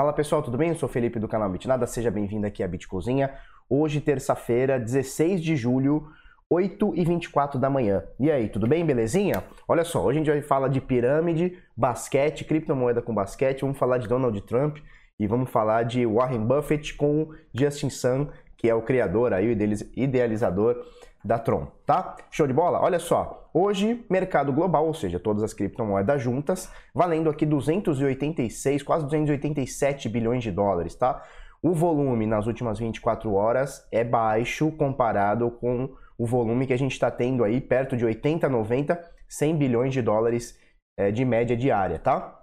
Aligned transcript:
Fala 0.00 0.14
pessoal, 0.14 0.42
tudo 0.42 0.56
bem? 0.56 0.70
Eu 0.70 0.76
sou 0.76 0.88
Felipe 0.88 1.18
do 1.18 1.28
canal 1.28 1.50
Bitnada, 1.50 1.86
seja 1.86 2.10
bem-vindo 2.10 2.46
aqui 2.46 2.62
à 2.62 2.66
Bitcozinha. 2.66 3.34
Hoje, 3.68 4.00
terça-feira, 4.00 4.80
16 4.80 5.42
de 5.42 5.54
julho, 5.54 6.08
8 6.48 6.94
e 6.96 7.04
24 7.04 7.60
da 7.60 7.68
manhã. 7.68 8.02
E 8.18 8.30
aí, 8.30 8.48
tudo 8.48 8.66
bem? 8.66 8.82
Belezinha? 8.82 9.44
Olha 9.68 9.84
só, 9.84 10.02
hoje 10.02 10.18
a 10.18 10.22
gente 10.22 10.30
vai 10.32 10.40
falar 10.40 10.68
de 10.68 10.80
pirâmide, 10.80 11.58
basquete, 11.76 12.46
criptomoeda 12.46 13.02
com 13.02 13.12
basquete, 13.12 13.60
vamos 13.60 13.76
falar 13.76 13.98
de 13.98 14.08
Donald 14.08 14.40
Trump 14.40 14.78
e 15.18 15.26
vamos 15.26 15.50
falar 15.50 15.82
de 15.82 16.06
Warren 16.06 16.46
Buffett 16.46 16.94
com 16.94 17.34
Justin 17.52 17.90
Sun, 17.90 18.28
que 18.56 18.70
é 18.70 18.74
o 18.74 18.80
criador 18.80 19.34
aí, 19.34 19.48
o 19.48 19.58
idealizador 19.94 20.82
da 21.24 21.38
Tron, 21.38 21.66
tá? 21.84 22.16
Show 22.30 22.46
de 22.46 22.52
bola? 22.52 22.80
Olha 22.80 22.98
só, 22.98 23.48
hoje 23.52 24.04
mercado 24.08 24.52
global, 24.52 24.86
ou 24.86 24.94
seja, 24.94 25.20
todas 25.20 25.42
as 25.42 25.52
criptomoedas 25.52 26.22
juntas, 26.22 26.72
valendo 26.94 27.28
aqui 27.28 27.44
286, 27.44 28.82
quase 28.82 29.04
287 29.04 30.08
bilhões 30.08 30.42
de 30.42 30.50
dólares, 30.50 30.94
tá? 30.94 31.22
O 31.62 31.72
volume 31.74 32.26
nas 32.26 32.46
últimas 32.46 32.78
24 32.78 33.34
horas 33.34 33.86
é 33.92 34.02
baixo 34.02 34.70
comparado 34.72 35.50
com 35.50 35.94
o 36.16 36.26
volume 36.26 36.66
que 36.66 36.72
a 36.72 36.78
gente 36.78 36.92
está 36.92 37.10
tendo 37.10 37.44
aí 37.44 37.60
perto 37.60 37.96
de 37.96 38.04
80, 38.04 38.48
90, 38.48 39.10
100 39.28 39.56
bilhões 39.56 39.92
de 39.92 40.00
dólares 40.00 40.58
é, 40.98 41.10
de 41.10 41.24
média 41.24 41.56
diária, 41.56 41.98
tá? 41.98 42.38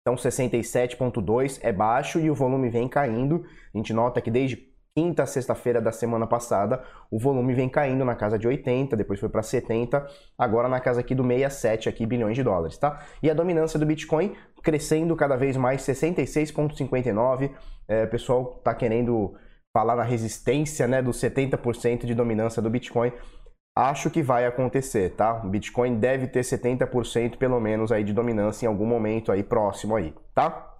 Então 0.00 0.16
67.2 0.16 1.60
é 1.62 1.72
baixo 1.72 2.18
e 2.18 2.30
o 2.30 2.34
volume 2.34 2.68
vem 2.68 2.88
caindo. 2.88 3.44
A 3.72 3.78
gente 3.78 3.92
nota 3.92 4.20
que 4.20 4.30
desde 4.30 4.71
quinta, 4.94 5.24
sexta-feira 5.24 5.80
da 5.80 5.90
semana 5.90 6.26
passada, 6.26 6.82
o 7.10 7.18
volume 7.18 7.54
vem 7.54 7.68
caindo 7.68 8.04
na 8.04 8.14
casa 8.14 8.38
de 8.38 8.46
80, 8.46 8.96
depois 8.96 9.18
foi 9.18 9.28
para 9.28 9.42
70, 9.42 10.06
agora 10.38 10.68
na 10.68 10.80
casa 10.80 11.00
aqui 11.00 11.14
do 11.14 11.22
67 11.22 11.88
aqui 11.88 12.04
bilhões 12.04 12.36
de 12.36 12.42
dólares, 12.42 12.76
tá? 12.76 13.02
E 13.22 13.30
a 13.30 13.34
dominância 13.34 13.78
do 13.78 13.86
Bitcoin 13.86 14.34
crescendo 14.62 15.16
cada 15.16 15.36
vez 15.36 15.56
mais, 15.56 15.82
66.59. 15.82 17.50
É, 17.88 18.04
o 18.04 18.10
pessoal 18.10 18.60
tá 18.62 18.74
querendo 18.74 19.34
falar 19.76 19.96
na 19.96 20.02
resistência, 20.02 20.86
né, 20.86 21.00
dos 21.00 21.16
70% 21.16 22.04
de 22.04 22.14
dominância 22.14 22.60
do 22.60 22.68
Bitcoin. 22.68 23.12
Acho 23.74 24.10
que 24.10 24.22
vai 24.22 24.44
acontecer, 24.44 25.14
tá? 25.16 25.42
O 25.42 25.48
Bitcoin 25.48 25.98
deve 25.98 26.26
ter 26.26 26.40
70% 26.40 27.38
pelo 27.38 27.58
menos 27.58 27.90
aí 27.90 28.04
de 28.04 28.12
dominância 28.12 28.66
em 28.66 28.68
algum 28.68 28.84
momento 28.84 29.32
aí 29.32 29.42
próximo 29.42 29.96
aí, 29.96 30.14
tá? 30.34 30.71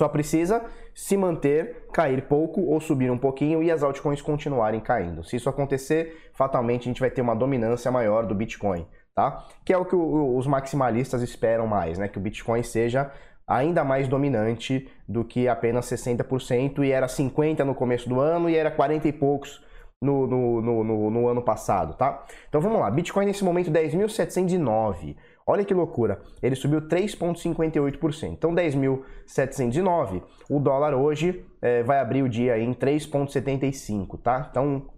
Só 0.00 0.08
precisa 0.08 0.64
se 0.94 1.14
manter, 1.14 1.86
cair 1.92 2.22
pouco 2.22 2.62
ou 2.62 2.80
subir 2.80 3.10
um 3.10 3.18
pouquinho 3.18 3.62
e 3.62 3.70
as 3.70 3.82
altcoins 3.82 4.22
continuarem 4.22 4.80
caindo. 4.80 5.22
Se 5.22 5.36
isso 5.36 5.46
acontecer, 5.46 6.30
fatalmente 6.32 6.84
a 6.84 6.84
gente 6.84 7.00
vai 7.00 7.10
ter 7.10 7.20
uma 7.20 7.36
dominância 7.36 7.90
maior 7.90 8.24
do 8.24 8.34
Bitcoin, 8.34 8.86
tá? 9.14 9.44
Que 9.62 9.74
é 9.74 9.76
o 9.76 9.84
que 9.84 9.94
os 9.94 10.46
maximalistas 10.46 11.20
esperam 11.20 11.66
mais, 11.66 11.98
né? 11.98 12.08
Que 12.08 12.16
o 12.16 12.20
Bitcoin 12.20 12.62
seja 12.62 13.12
ainda 13.46 13.84
mais 13.84 14.08
dominante 14.08 14.88
do 15.06 15.22
que 15.22 15.46
apenas 15.46 15.84
60% 15.84 16.82
e 16.82 16.90
era 16.90 17.06
50 17.06 17.62
no 17.62 17.74
começo 17.74 18.08
do 18.08 18.18
ano 18.18 18.48
e 18.48 18.56
era 18.56 18.70
40 18.70 19.06
e 19.06 19.12
poucos 19.12 19.62
no, 20.00 20.26
no, 20.26 20.62
no, 20.62 21.10
no, 21.10 21.28
ano 21.28 21.42
passado, 21.42 21.92
tá? 21.92 22.24
Então 22.48 22.58
vamos 22.58 22.80
lá, 22.80 22.90
Bitcoin 22.90 23.26
nesse 23.26 23.44
momento 23.44 23.70
10.709. 23.70 25.14
Olha 25.50 25.64
que 25.64 25.74
loucura, 25.74 26.22
ele 26.40 26.54
subiu 26.54 26.82
3,58%. 26.82 28.30
Então 28.30 28.54
10.709, 28.54 30.22
o 30.48 30.60
dólar 30.60 30.94
hoje 30.94 31.44
é, 31.60 31.82
vai 31.82 31.98
abrir 31.98 32.22
o 32.22 32.28
dia 32.28 32.56
em 32.56 32.72
3,75, 32.72 34.16
tá? 34.22 34.46
Então 34.48 34.88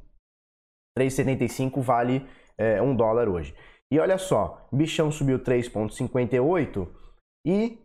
3,75 0.98 1.80
vale 1.80 2.26
é, 2.58 2.82
um 2.82 2.94
dólar 2.94 3.30
hoje. 3.30 3.54
E 3.90 3.98
olha 3.98 4.18
só, 4.18 4.68
bichão 4.70 5.10
subiu 5.10 5.38
3,58 5.38 6.86
e 7.46 7.78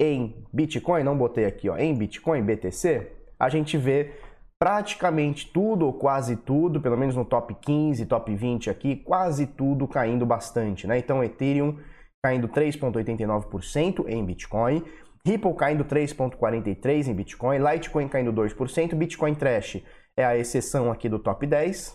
em 0.00 0.46
Bitcoin, 0.50 1.02
não 1.04 1.18
botei 1.18 1.44
aqui, 1.44 1.68
ó, 1.68 1.76
em 1.76 1.94
Bitcoin, 1.94 2.42
BTC, 2.42 3.12
a 3.38 3.50
gente 3.50 3.76
vê 3.76 4.14
praticamente 4.58 5.52
tudo 5.52 5.84
ou 5.84 5.92
quase 5.92 6.36
tudo, 6.36 6.80
pelo 6.80 6.96
menos 6.96 7.14
no 7.14 7.24
top 7.26 7.54
15, 7.54 8.06
top 8.06 8.34
20 8.34 8.70
aqui, 8.70 8.96
quase 8.96 9.46
tudo 9.46 9.86
caindo 9.86 10.24
bastante, 10.24 10.86
né? 10.86 10.96
Então 10.96 11.22
Ethereum 11.22 11.76
caindo 12.24 12.48
3.89% 12.48 14.08
em 14.08 14.24
Bitcoin, 14.24 14.82
Ripple 15.26 15.54
caindo 15.56 15.84
3.43 15.84 17.08
em 17.08 17.14
Bitcoin, 17.14 17.58
Litecoin 17.58 18.08
caindo 18.08 18.32
2%, 18.32 18.94
Bitcoin 18.94 19.34
Trash 19.34 19.82
é 20.16 20.24
a 20.24 20.34
exceção 20.34 20.90
aqui 20.90 21.06
do 21.06 21.18
top 21.18 21.46
10. 21.46 21.94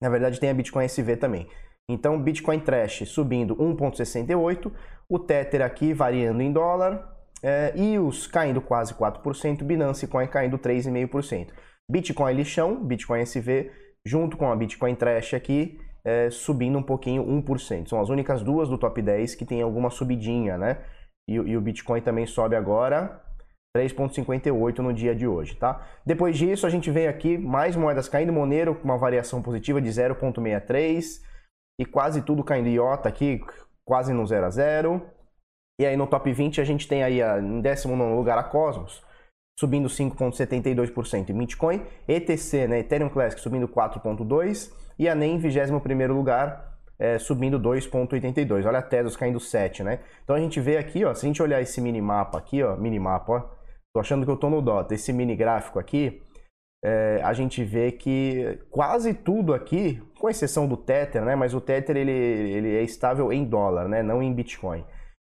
Na 0.00 0.08
verdade 0.08 0.40
tem 0.40 0.48
a 0.48 0.54
Bitcoin 0.54 0.86
SV 0.86 1.18
também. 1.18 1.46
Então 1.86 2.18
Bitcoin 2.18 2.58
Trash 2.58 3.06
subindo 3.06 3.54
1.68, 3.56 4.72
o 5.10 5.18
Tether 5.18 5.60
aqui 5.60 5.92
variando 5.92 6.40
em 6.40 6.50
dólar, 6.50 7.06
é, 7.42 7.74
EOS 7.76 8.26
caindo 8.26 8.62
quase 8.62 8.94
4%, 8.94 9.62
Binance 9.62 10.06
Coin 10.06 10.26
caindo 10.26 10.58
3,5%. 10.58 11.48
Bitcoin 11.86 12.32
lixão, 12.32 12.82
Bitcoin 12.82 13.20
SV, 13.20 13.70
junto 14.06 14.38
com 14.38 14.50
a 14.50 14.56
Bitcoin 14.56 14.94
Trash 14.94 15.34
aqui, 15.34 15.78
é, 16.04 16.30
subindo 16.30 16.78
um 16.78 16.82
pouquinho, 16.82 17.24
1%. 17.24 17.88
São 17.88 18.00
as 18.00 18.08
únicas 18.08 18.42
duas 18.42 18.68
do 18.68 18.76
top 18.76 19.00
10 19.00 19.34
que 19.34 19.44
tem 19.44 19.62
alguma 19.62 19.90
subidinha, 19.90 20.58
né? 20.58 20.84
E, 21.28 21.34
e 21.34 21.56
o 21.56 21.60
Bitcoin 21.60 22.00
também 22.02 22.26
sobe 22.26 22.54
agora 22.54 23.22
3,58 23.76 24.78
no 24.78 24.92
dia 24.92 25.14
de 25.14 25.26
hoje, 25.26 25.56
tá? 25.56 25.84
Depois 26.06 26.38
disso, 26.38 26.66
a 26.66 26.70
gente 26.70 26.90
vem 26.90 27.08
aqui 27.08 27.36
mais 27.36 27.74
moedas 27.74 28.08
caindo, 28.08 28.32
Monero 28.32 28.74
com 28.74 28.84
uma 28.84 28.96
variação 28.96 29.42
positiva 29.42 29.80
de 29.80 29.88
0,63 29.88 31.20
e 31.80 31.84
quase 31.84 32.22
tudo 32.22 32.44
caindo. 32.44 32.68
IOTA 32.68 33.08
aqui 33.08 33.40
quase 33.84 34.12
no 34.12 34.24
0 34.24 34.46
a 34.46 34.50
0. 34.50 35.02
E 35.80 35.84
aí 35.84 35.96
no 35.96 36.06
top 36.06 36.32
20 36.32 36.60
a 36.60 36.64
gente 36.64 36.86
tem 36.86 37.02
aí 37.02 37.20
em 37.20 37.60
19 37.60 38.14
lugar 38.14 38.38
a 38.38 38.44
Cosmos, 38.44 39.02
subindo 39.58 39.88
5,72% 39.88 41.30
em 41.30 41.38
Bitcoin, 41.38 41.82
ETC, 42.08 42.66
né, 42.66 42.80
Ethereum 42.80 43.08
Classic 43.08 43.40
subindo 43.40 43.68
4,2% 43.68 44.72
e 44.98 45.08
a 45.08 45.14
NEM 45.14 45.36
em 45.36 45.38
21 45.38 46.12
lugar, 46.12 46.78
é, 46.98 47.18
subindo 47.18 47.58
2,82%. 47.58 48.66
Olha 48.66 48.78
a 48.78 48.82
Tesos 48.82 49.16
caindo 49.16 49.38
7%, 49.38 49.82
né? 49.82 50.00
Então 50.22 50.36
a 50.36 50.38
gente 50.38 50.60
vê 50.60 50.76
aqui, 50.76 51.04
ó, 51.04 51.14
se 51.14 51.26
a 51.26 51.28
gente 51.28 51.42
olhar 51.42 51.60
esse 51.60 51.80
minimapa 51.80 52.38
aqui, 52.38 52.62
ó, 52.62 52.76
minimapa, 52.76 53.32
ó, 53.32 53.40
tô 53.92 54.00
achando 54.00 54.24
que 54.24 54.30
eu 54.30 54.36
tô 54.36 54.48
no 54.48 54.62
Dota, 54.62 54.94
esse 54.94 55.12
mini 55.12 55.34
gráfico 55.34 55.78
aqui, 55.78 56.22
é, 56.84 57.20
a 57.24 57.32
gente 57.32 57.64
vê 57.64 57.90
que 57.90 58.60
quase 58.70 59.14
tudo 59.14 59.54
aqui, 59.54 60.02
com 60.20 60.28
exceção 60.28 60.68
do 60.68 60.76
Tether, 60.76 61.24
né? 61.24 61.34
Mas 61.34 61.54
o 61.54 61.60
Tether 61.60 61.96
ele, 61.96 62.12
ele 62.12 62.76
é 62.76 62.82
estável 62.82 63.32
em 63.32 63.44
dólar, 63.44 63.88
né? 63.88 64.02
Não 64.02 64.22
em 64.22 64.32
Bitcoin. 64.32 64.84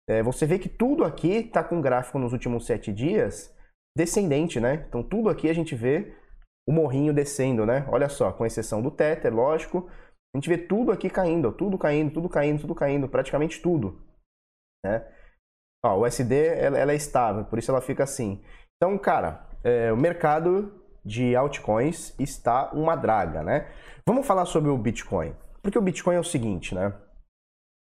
É, 0.08 0.22
você 0.22 0.46
vê 0.46 0.58
que 0.58 0.68
tudo 0.68 1.04
aqui 1.04 1.36
está 1.36 1.64
com 1.64 1.80
gráfico 1.80 2.18
nos 2.18 2.32
últimos 2.32 2.66
sete 2.66 2.92
dias 2.92 3.52
descendente, 3.98 4.60
né? 4.60 4.86
Então 4.88 5.02
tudo 5.02 5.28
aqui 5.28 5.50
a 5.50 5.52
gente 5.52 5.74
vê 5.74 6.14
o 6.68 6.72
morrinho 6.72 7.12
descendo, 7.12 7.66
né? 7.66 7.84
Olha 7.88 8.08
só, 8.08 8.30
com 8.30 8.46
exceção 8.46 8.80
do 8.80 8.92
Tether, 8.92 9.34
lógico, 9.34 9.90
a 10.32 10.38
gente 10.38 10.48
vê 10.48 10.56
tudo 10.56 10.92
aqui 10.92 11.10
caindo, 11.10 11.50
tudo 11.50 11.76
caindo, 11.76 12.12
tudo 12.12 12.28
caindo, 12.28 12.60
tudo 12.60 12.74
caindo, 12.76 13.08
praticamente 13.08 13.60
tudo, 13.60 14.00
né? 14.86 15.04
Ó, 15.84 15.98
o 15.98 16.06
SD 16.06 16.46
ela, 16.46 16.78
ela, 16.78 16.92
é 16.92 16.94
estável, 16.94 17.44
por 17.44 17.58
isso 17.58 17.72
ela 17.72 17.80
fica 17.80 18.04
assim. 18.04 18.40
Então, 18.76 18.96
cara, 18.98 19.48
é, 19.64 19.92
o 19.92 19.96
mercado 19.96 20.80
de 21.04 21.34
altcoins 21.34 22.14
está 22.20 22.70
uma 22.72 22.94
draga, 22.94 23.42
né? 23.42 23.68
Vamos 24.06 24.26
falar 24.26 24.44
sobre 24.44 24.70
o 24.70 24.78
Bitcoin, 24.78 25.34
porque 25.60 25.78
o 25.78 25.82
Bitcoin 25.82 26.14
é 26.14 26.20
o 26.20 26.24
seguinte, 26.24 26.72
né? 26.72 26.94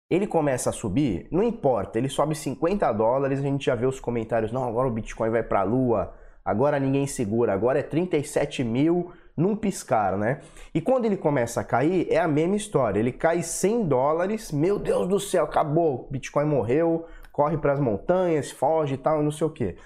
Ele 0.08 0.26
começa 0.26 0.70
a 0.70 0.72
subir, 0.72 1.26
não 1.30 1.42
importa, 1.42 1.98
ele 1.98 2.08
sobe 2.08 2.34
50 2.34 2.92
dólares, 2.92 3.40
a 3.40 3.42
gente 3.42 3.66
já 3.66 3.74
vê 3.74 3.86
os 3.86 3.98
comentários, 3.98 4.52
não, 4.52 4.64
agora 4.64 4.86
o 4.86 4.92
Bitcoin 4.92 5.30
vai 5.30 5.42
para 5.42 5.60
a 5.60 5.64
lua, 5.64 6.14
agora 6.44 6.78
ninguém 6.78 7.06
segura, 7.06 7.52
agora 7.52 7.80
é 7.80 7.82
37 7.82 8.62
mil 8.62 9.12
num 9.36 9.56
piscar, 9.56 10.16
né? 10.16 10.40
E 10.72 10.80
quando 10.80 11.04
ele 11.04 11.16
começa 11.16 11.60
a 11.60 11.64
cair, 11.64 12.06
é 12.10 12.18
a 12.18 12.28
mesma 12.28 12.56
história, 12.56 13.00
ele 13.00 13.12
cai 13.12 13.42
100 13.42 13.88
dólares, 13.88 14.52
meu 14.52 14.78
Deus 14.78 15.08
do 15.08 15.18
céu, 15.18 15.44
acabou, 15.44 16.08
Bitcoin 16.10 16.46
morreu, 16.46 17.06
corre 17.32 17.58
para 17.58 17.72
as 17.72 17.80
montanhas, 17.80 18.50
foge 18.50 18.94
e 18.94 18.98
tal, 18.98 19.22
não 19.22 19.32
sei 19.32 19.46
o 19.46 19.50
que. 19.50 19.76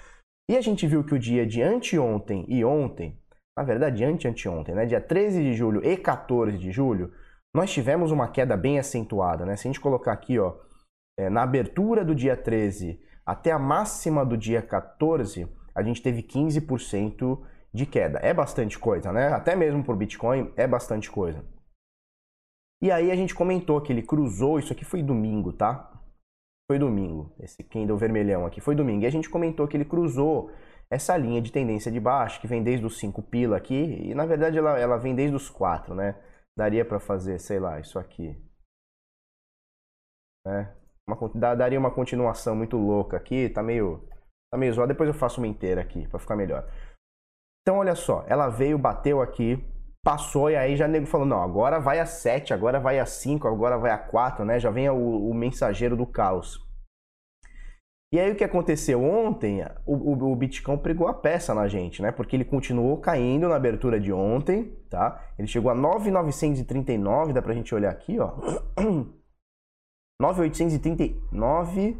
E 0.49 0.55
a 0.55 0.61
gente 0.61 0.85
viu 0.85 1.03
que 1.03 1.15
o 1.15 1.19
dia 1.19 1.45
de 1.45 1.61
anteontem 1.61 2.45
e 2.47 2.63
ontem, 2.63 3.17
na 3.57 3.63
verdade 3.63 4.03
ante-anteontem, 4.03 4.75
né, 4.75 4.85
dia 4.85 5.01
13 5.01 5.41
de 5.41 5.53
julho 5.53 5.83
e 5.83 5.97
14 5.97 6.57
de 6.57 6.71
julho, 6.71 7.11
nós 7.53 7.71
tivemos 7.71 8.11
uma 8.11 8.27
queda 8.27 8.55
bem 8.55 8.79
acentuada, 8.79 9.45
né? 9.45 9.55
Se 9.55 9.67
a 9.67 9.69
gente 9.69 9.79
colocar 9.79 10.13
aqui, 10.13 10.39
ó, 10.39 10.55
é, 11.17 11.29
na 11.29 11.43
abertura 11.43 12.05
do 12.05 12.15
dia 12.15 12.35
13 12.37 12.99
até 13.25 13.51
a 13.51 13.59
máxima 13.59 14.25
do 14.25 14.37
dia 14.37 14.61
14, 14.61 15.47
a 15.75 15.83
gente 15.83 16.01
teve 16.01 16.23
15% 16.23 17.41
de 17.73 17.85
queda. 17.85 18.19
É 18.19 18.33
bastante 18.33 18.77
coisa, 18.79 19.11
né? 19.11 19.27
Até 19.27 19.55
mesmo 19.55 19.83
por 19.83 19.95
Bitcoin 19.95 20.51
é 20.55 20.67
bastante 20.67 21.09
coisa. 21.09 21.45
E 22.81 22.91
aí 22.91 23.11
a 23.11 23.15
gente 23.15 23.35
comentou 23.35 23.79
que 23.79 23.93
ele 23.93 24.01
cruzou, 24.01 24.57
isso 24.57 24.73
aqui 24.73 24.83
foi 24.83 25.03
domingo, 25.03 25.53
tá? 25.53 25.91
Foi 26.69 26.79
domingo, 26.79 27.35
esse 27.39 27.63
candle 27.63 27.97
vermelhão 27.97 28.45
aqui 28.45 28.59
foi 28.59 28.75
domingo. 28.75 29.03
E 29.03 29.05
a 29.05 29.11
gente 29.11 29.29
comentou 29.29 29.67
que 29.67 29.77
ele 29.77 29.85
cruzou 29.85 30.51
essa 30.89 31.15
linha 31.15 31.41
de 31.41 31.51
tendência 31.51 31.91
de 31.91 31.99
baixo, 31.99 32.41
que 32.41 32.47
vem 32.47 32.63
desde 32.63 32.85
os 32.85 32.97
5 32.97 33.21
pila 33.23 33.55
aqui, 33.55 34.09
e 34.09 34.15
na 34.15 34.25
verdade 34.25 34.57
ela, 34.57 34.79
ela 34.79 34.97
vem 34.97 35.13
desde 35.13 35.35
os 35.35 35.49
4, 35.49 35.93
né? 35.93 36.15
Daria 36.57 36.85
para 36.85 36.99
fazer, 36.99 37.39
sei 37.39 37.59
lá, 37.59 37.79
isso 37.79 37.97
aqui. 37.99 38.35
Né? 40.45 40.75
Uma, 41.07 41.55
daria 41.55 41.79
uma 41.79 41.93
continuação 41.93 42.55
muito 42.55 42.77
louca 42.77 43.17
aqui, 43.17 43.49
tá 43.49 43.61
meio, 43.61 44.07
Tá 44.51 44.57
meio 44.57 44.73
zoado, 44.73 44.91
depois 44.91 45.07
eu 45.07 45.13
faço 45.13 45.39
uma 45.39 45.47
inteira 45.47 45.79
aqui 45.79 46.05
para 46.09 46.19
ficar 46.19 46.35
melhor. 46.35 46.69
Então, 47.61 47.77
olha 47.77 47.95
só, 47.95 48.25
ela 48.27 48.49
veio, 48.49 48.77
bateu 48.77 49.21
aqui, 49.21 49.63
passou 50.03 50.49
e 50.49 50.57
aí 50.57 50.75
já 50.75 50.89
nego 50.89 51.05
falou, 51.05 51.25
não, 51.25 51.41
agora 51.41 51.79
vai 51.79 51.99
a 51.99 52.05
7, 52.05 52.53
agora 52.53 52.79
vai 52.79 52.99
a 52.99 53.05
5, 53.05 53.47
agora 53.47 53.77
vai 53.77 53.91
a 53.91 53.97
4, 53.97 54.43
né? 54.43 54.59
Já 54.59 54.69
vem 54.69 54.89
o, 54.89 55.29
o 55.29 55.33
mensageiro 55.33 55.95
do 55.95 56.05
caos. 56.05 56.59
E 58.13 58.19
aí 58.19 58.29
o 58.29 58.35
que 58.35 58.43
aconteceu 58.43 59.01
ontem, 59.01 59.63
o, 59.85 59.95
o, 59.95 60.33
o, 60.33 60.77
pregou 60.77 61.07
a 61.07 61.13
peça 61.13 61.53
na 61.53 61.65
gente, 61.69 62.01
né? 62.01 62.11
Porque 62.11 62.35
ele 62.35 62.43
continuou 62.43 62.97
caindo 62.97 63.47
na 63.47 63.55
abertura 63.55 64.01
de 64.01 64.11
ontem, 64.11 64.75
tá? 64.89 65.33
Ele 65.39 65.47
chegou 65.47 65.71
a 65.71 65.75
9,939, 65.75 67.31
dá 67.31 67.41
pra 67.41 67.53
gente 67.53 67.73
olhar 67.73 67.89
aqui, 67.89 68.19
ó. 68.19 68.33
9,839, 70.21 71.97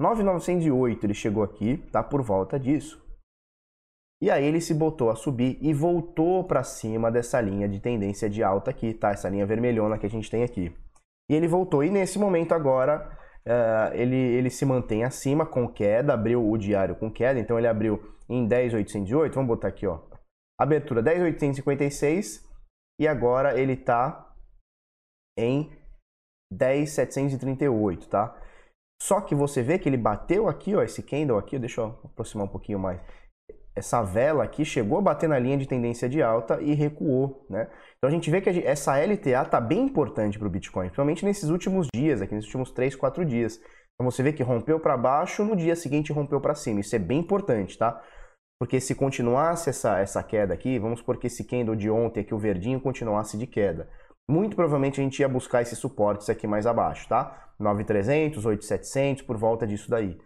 9,908 0.00 1.06
ele 1.06 1.14
chegou 1.14 1.44
aqui, 1.44 1.76
tá? 1.92 2.02
Por 2.02 2.22
volta 2.22 2.58
disso. 2.58 3.00
E 4.20 4.30
aí 4.32 4.44
ele 4.44 4.60
se 4.60 4.74
botou 4.74 5.10
a 5.10 5.16
subir 5.16 5.58
e 5.60 5.72
voltou 5.72 6.42
para 6.42 6.64
cima 6.64 7.10
dessa 7.10 7.40
linha 7.40 7.68
de 7.68 7.78
tendência 7.78 8.28
de 8.28 8.42
alta 8.42 8.72
aqui, 8.72 8.92
tá? 8.94 9.10
Essa 9.10 9.28
linha 9.28 9.46
vermelhona 9.46 9.96
que 9.96 10.06
a 10.06 10.10
gente 10.10 10.28
tem 10.28 10.42
aqui. 10.42 10.74
E 11.30 11.34
ele 11.34 11.46
voltou, 11.46 11.84
e 11.84 11.90
nesse 11.90 12.18
momento 12.18 12.52
agora 12.52 13.21
uh, 13.46 13.94
ele, 13.94 14.16
ele 14.16 14.50
se 14.50 14.64
mantém 14.64 15.04
acima 15.04 15.46
com 15.46 15.68
queda, 15.68 16.14
abriu 16.14 16.48
o 16.48 16.56
diário 16.56 16.96
com 16.96 17.10
queda, 17.10 17.38
então 17.38 17.58
ele 17.58 17.68
abriu 17.68 18.16
em 18.28 18.48
10.808, 18.48 19.34
vamos 19.34 19.48
botar 19.48 19.68
aqui, 19.68 19.86
ó. 19.86 20.00
Abertura 20.58 21.02
10.856 21.02 22.44
e 23.00 23.08
agora 23.08 23.58
ele 23.58 23.72
está 23.72 24.34
em 25.38 25.70
10.738, 26.52 28.08
tá? 28.08 28.38
Só 29.02 29.20
que 29.20 29.34
você 29.34 29.62
vê 29.62 29.78
que 29.78 29.88
ele 29.88 29.96
bateu 29.96 30.48
aqui, 30.48 30.74
ó, 30.74 30.82
esse 30.82 31.02
candle 31.02 31.38
aqui, 31.38 31.58
deixa 31.58 31.80
eu 31.80 31.98
aproximar 32.04 32.46
um 32.46 32.50
pouquinho 32.50 32.78
mais 32.78 33.00
essa 33.74 34.02
vela 34.02 34.44
aqui 34.44 34.64
chegou 34.64 34.98
a 34.98 35.02
bater 35.02 35.28
na 35.28 35.38
linha 35.38 35.56
de 35.56 35.66
tendência 35.66 36.08
de 36.08 36.22
alta 36.22 36.60
e 36.60 36.74
recuou, 36.74 37.46
né? 37.48 37.70
Então 37.96 38.08
a 38.08 38.10
gente 38.10 38.30
vê 38.30 38.40
que 38.40 38.50
essa 38.66 38.98
LTA 38.98 39.42
está 39.42 39.60
bem 39.60 39.80
importante 39.80 40.38
para 40.38 40.46
o 40.46 40.50
Bitcoin, 40.50 40.86
principalmente 40.86 41.24
nesses 41.24 41.48
últimos 41.48 41.88
dias, 41.94 42.20
aqui 42.20 42.34
nesses 42.34 42.48
últimos 42.48 42.70
3, 42.70 42.94
4 42.94 43.24
dias. 43.24 43.58
Então 43.94 44.10
você 44.10 44.22
vê 44.22 44.32
que 44.32 44.42
rompeu 44.42 44.78
para 44.78 44.96
baixo, 44.96 45.44
no 45.44 45.56
dia 45.56 45.74
seguinte 45.74 46.12
rompeu 46.12 46.40
para 46.40 46.54
cima. 46.54 46.80
Isso 46.80 46.94
é 46.94 46.98
bem 46.98 47.20
importante, 47.20 47.78
tá? 47.78 48.02
Porque 48.60 48.78
se 48.78 48.94
continuasse 48.94 49.70
essa, 49.70 49.98
essa 49.98 50.22
queda 50.22 50.52
aqui, 50.52 50.78
vamos 50.78 51.00
supor 51.00 51.16
que 51.16 51.26
esse 51.26 51.44
candle 51.44 51.74
de 51.74 51.90
ontem 51.90 52.20
aqui, 52.20 52.34
o 52.34 52.38
verdinho, 52.38 52.80
continuasse 52.80 53.38
de 53.38 53.46
queda. 53.46 53.88
Muito 54.30 54.54
provavelmente 54.54 55.00
a 55.00 55.04
gente 55.04 55.18
ia 55.18 55.28
buscar 55.28 55.62
esses 55.62 55.78
suportes 55.78 56.28
aqui 56.30 56.46
mais 56.46 56.66
abaixo, 56.66 57.08
tá? 57.08 57.52
9.300, 57.60 58.36
8.700, 58.42 59.26
por 59.26 59.36
volta 59.36 59.66
disso 59.66 59.90
daí. 59.90 60.18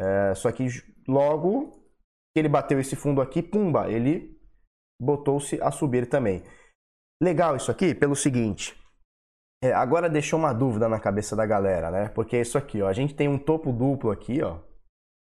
É, 0.00 0.34
só 0.34 0.50
que 0.52 0.66
logo 1.08 1.81
que 2.34 2.40
ele 2.40 2.48
bateu 2.48 2.80
esse 2.80 2.96
fundo 2.96 3.20
aqui, 3.20 3.42
pumba, 3.42 3.90
ele 3.90 4.38
botou-se 5.00 5.60
a 5.62 5.70
subir 5.70 6.08
também. 6.08 6.42
Legal 7.22 7.56
isso 7.56 7.70
aqui 7.70 7.94
pelo 7.94 8.16
seguinte, 8.16 8.76
é, 9.62 9.72
agora 9.72 10.08
deixou 10.08 10.38
uma 10.38 10.52
dúvida 10.52 10.88
na 10.88 10.98
cabeça 10.98 11.36
da 11.36 11.46
galera, 11.46 11.88
né? 11.88 12.08
Porque 12.08 12.36
é 12.36 12.40
isso 12.40 12.58
aqui, 12.58 12.82
ó, 12.82 12.88
a 12.88 12.92
gente 12.92 13.14
tem 13.14 13.28
um 13.28 13.38
topo 13.38 13.72
duplo 13.72 14.10
aqui, 14.10 14.42
ó, 14.42 14.58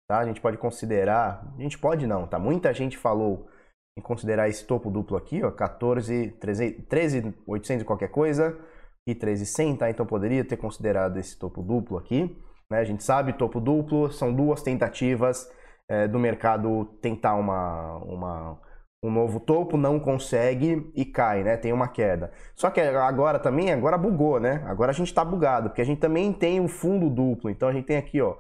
tá? 0.09 0.19
A 0.21 0.25
gente 0.25 0.41
pode 0.41 0.57
considerar, 0.57 1.53
a 1.59 1.61
gente 1.61 1.79
pode 1.79 2.07
não, 2.07 2.27
tá? 2.27 2.39
Muita 2.39 2.73
gente 2.73 2.97
falou 2.97 3.51
em 3.99 4.01
considerar 4.01 4.49
esse 4.49 4.65
topo 4.65 4.91
duplo 4.91 5.17
aqui, 5.17 5.43
ó, 5.43 5.51
14, 5.51 6.31
13, 6.41 6.73
13 6.89 7.35
800 7.47 7.83
e 7.83 7.85
qualquer 7.85 8.09
coisa 8.09 8.59
e 9.07 9.15
13,100, 9.15 9.77
tá? 9.77 9.91
Então 9.91 10.07
poderia 10.07 10.43
ter 10.43 10.57
considerado 10.57 11.19
esse 11.19 11.39
topo 11.39 11.63
duplo 11.63 11.99
aqui, 11.99 12.35
né? 12.71 12.79
A 12.79 12.85
gente 12.85 13.05
sabe, 13.05 13.35
topo 13.35 13.61
duplo 13.61 14.11
são 14.11 14.33
duas 14.33 14.63
tentativas 14.63 15.51
é, 15.91 16.07
do 16.07 16.21
mercado 16.21 16.85
tentar 17.03 17.35
uma, 17.35 17.97
uma, 17.97 18.61
um 19.03 19.11
novo 19.11 19.41
topo, 19.41 19.77
não 19.77 19.99
consegue 19.99 20.89
e 20.95 21.05
cai, 21.05 21.43
né? 21.43 21.57
Tem 21.57 21.73
uma 21.73 21.89
queda. 21.89 22.33
Só 22.55 22.71
que 22.71 22.81
agora 22.81 23.41
também, 23.41 23.73
agora 23.73 23.99
bugou, 23.99 24.39
né? 24.39 24.63
Agora 24.67 24.93
a 24.93 24.95
gente 24.95 25.09
está 25.09 25.25
bugado, 25.25 25.69
porque 25.69 25.83
a 25.83 25.85
gente 25.85 25.99
também 25.99 26.33
tem 26.33 26.61
um 26.61 26.69
fundo 26.69 27.11
duplo. 27.11 27.51
Então 27.51 27.69
a 27.69 27.73
gente 27.73 27.87
tem 27.87 27.97
aqui, 27.97 28.21
ó, 28.21 28.37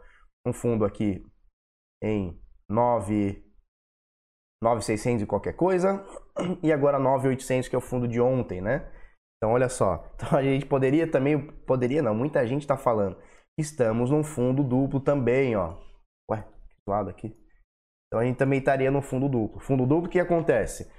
um 0.46 0.52
fundo 0.52 0.84
aqui 0.84 1.26
em 2.00 2.40
9 2.68 3.44
9,600 4.62 5.22
e 5.22 5.26
qualquer 5.26 5.54
coisa, 5.54 6.04
e 6.62 6.72
agora 6.72 6.98
9,800 6.98 7.68
que 7.68 7.74
é 7.74 7.78
o 7.78 7.80
fundo 7.80 8.06
de 8.06 8.20
ontem, 8.20 8.60
né? 8.60 8.86
Então 9.36 9.52
olha 9.52 9.68
só, 9.68 10.04
então 10.14 10.38
a 10.38 10.42
gente 10.42 10.66
poderia 10.66 11.10
também, 11.10 11.40
poderia 11.66 12.02
não, 12.02 12.14
muita 12.14 12.46
gente 12.46 12.60
está 12.60 12.76
falando, 12.76 13.16
estamos 13.58 14.10
num 14.10 14.22
fundo 14.22 14.62
duplo 14.62 15.00
também, 15.00 15.56
ó. 15.56 15.89
Lado 16.90 17.10
aqui? 17.10 17.34
Então 18.06 18.20
a 18.20 18.24
gente 18.24 18.36
também 18.36 18.58
estaria 18.58 18.90
no 18.90 19.00
fundo 19.00 19.28
duplo. 19.28 19.60
Fundo 19.60 19.86
duplo, 19.86 20.06
o 20.06 20.10
que 20.10 20.20
acontece? 20.20 20.90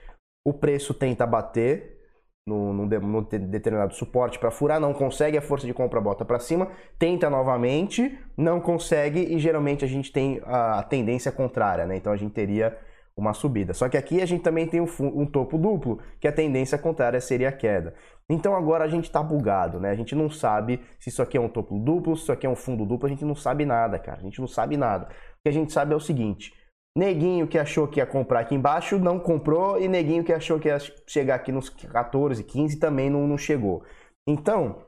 O 0.46 0.54
preço 0.54 0.94
tenta 0.94 1.28
bater 1.28 2.00
no 2.48 2.88
determinado 2.88 3.94
suporte 3.94 4.40
para 4.40 4.50
furar, 4.50 4.80
não 4.80 4.94
consegue, 4.94 5.38
a 5.38 5.42
força 5.42 5.68
de 5.68 5.74
compra 5.74 6.02
bota 6.02 6.26
para 6.26 6.40
cima, 6.40 6.70
tenta 6.98 7.30
novamente, 7.30 8.18
não 8.36 8.60
consegue 8.60 9.20
e 9.20 9.38
geralmente 9.38 9.86
a 9.86 9.88
gente 9.88 10.12
tem 10.12 10.42
a 10.46 10.82
tendência 10.84 11.32
contrária, 11.32 11.86
né? 11.86 11.96
Então 11.96 12.12
a 12.12 12.18
gente 12.18 12.34
teria 12.34 12.78
uma 13.16 13.34
subida. 13.34 13.74
Só 13.74 13.88
que 13.88 13.98
aqui 13.98 14.22
a 14.22 14.26
gente 14.26 14.42
também 14.42 14.66
tem 14.66 14.82
um, 14.82 14.88
um 15.00 15.26
topo 15.26 15.58
duplo, 15.58 16.00
que 16.20 16.28
a 16.28 16.32
tendência 16.32 16.78
contrária 16.78 17.22
seria 17.22 17.50
a 17.50 17.52
queda. 17.52 17.94
Então 18.34 18.56
agora 18.56 18.84
a 18.84 18.88
gente 18.88 19.06
está 19.06 19.22
bugado, 19.22 19.80
né? 19.80 19.90
A 19.90 19.96
gente 19.96 20.16
não 20.16 20.30
sabe 20.30 20.82
se 21.00 21.10
isso 21.10 21.22
aqui 21.22 21.38
é 21.38 21.42
um 21.42 21.50
topo 21.50 21.78
duplo, 21.80 22.16
se 22.16 22.24
isso 22.24 22.32
aqui 22.32 22.46
é 22.46 22.50
um 22.50 22.56
fundo 22.56 22.86
duplo, 22.86 23.08
a 23.08 23.10
gente 23.10 23.26
não 23.26 23.36
sabe 23.36 23.66
nada, 23.66 24.00
cara. 24.00 24.20
A 24.20 24.24
gente 24.24 24.40
não 24.40 24.48
sabe 24.48 24.78
nada. 24.78 25.06
O 25.06 25.42
que 25.44 25.50
a 25.50 25.52
gente 25.52 25.74
sabe 25.74 25.94
é 25.94 25.96
o 25.96 26.00
seguinte: 26.00 26.54
Neguinho 26.98 27.48
que 27.48 27.58
achou 27.58 27.88
que 27.88 28.02
ia 28.02 28.06
comprar 28.06 28.42
aqui 28.42 28.54
embaixo 28.54 29.00
não 29.00 29.18
comprou 29.18 29.80
e 29.80 29.88
neguinho 29.88 30.26
que 30.26 30.34
achou 30.34 30.60
que 30.60 30.68
ia 30.68 30.78
chegar 31.08 31.36
aqui 31.36 31.50
nos 31.50 31.70
14, 31.70 32.44
15 32.44 32.80
também 32.80 33.10
não, 33.10 33.26
não 33.26 33.38
chegou. 33.38 33.86
Então, 34.28 34.86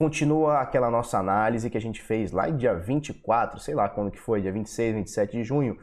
continua 0.00 0.60
aquela 0.60 0.90
nossa 0.90 1.16
análise 1.16 1.70
que 1.70 1.78
a 1.78 1.80
gente 1.80 2.02
fez 2.02 2.32
lá 2.32 2.48
em 2.48 2.56
dia 2.56 2.74
24, 2.74 3.60
sei 3.60 3.74
lá 3.74 3.88
quando 3.88 4.10
que 4.10 4.18
foi, 4.18 4.42
dia 4.42 4.52
26, 4.52 4.94
27 4.96 5.32
de 5.36 5.44
junho, 5.44 5.78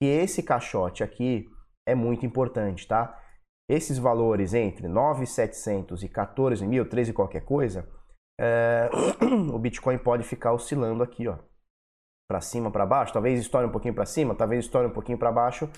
que 0.00 0.08
esse 0.08 0.42
caixote 0.42 1.04
aqui 1.04 1.46
é 1.86 1.94
muito 1.94 2.24
importante, 2.24 2.88
tá? 2.88 3.22
Esses 3.68 3.98
valores 3.98 4.54
entre 4.54 4.86
9.700 4.88 6.02
e 6.02 6.08
14 6.08 6.66
mil, 6.66 6.88
13 6.88 7.12
qualquer 7.12 7.44
coisa, 7.44 7.88
é... 8.40 8.88
o 9.52 9.58
Bitcoin 9.58 9.98
pode 9.98 10.22
ficar 10.22 10.52
oscilando 10.52 11.02
aqui, 11.02 11.26
ó 11.26 11.38
para 12.28 12.40
cima, 12.40 12.70
para 12.70 12.84
baixo, 12.84 13.12
talvez 13.12 13.38
estoure 13.38 13.66
um 13.66 13.70
pouquinho 13.70 13.94
para 13.94 14.04
cima, 14.04 14.34
talvez 14.34 14.64
estoure 14.64 14.88
um 14.88 14.92
pouquinho 14.92 15.18
para 15.18 15.30
baixo, 15.30 15.70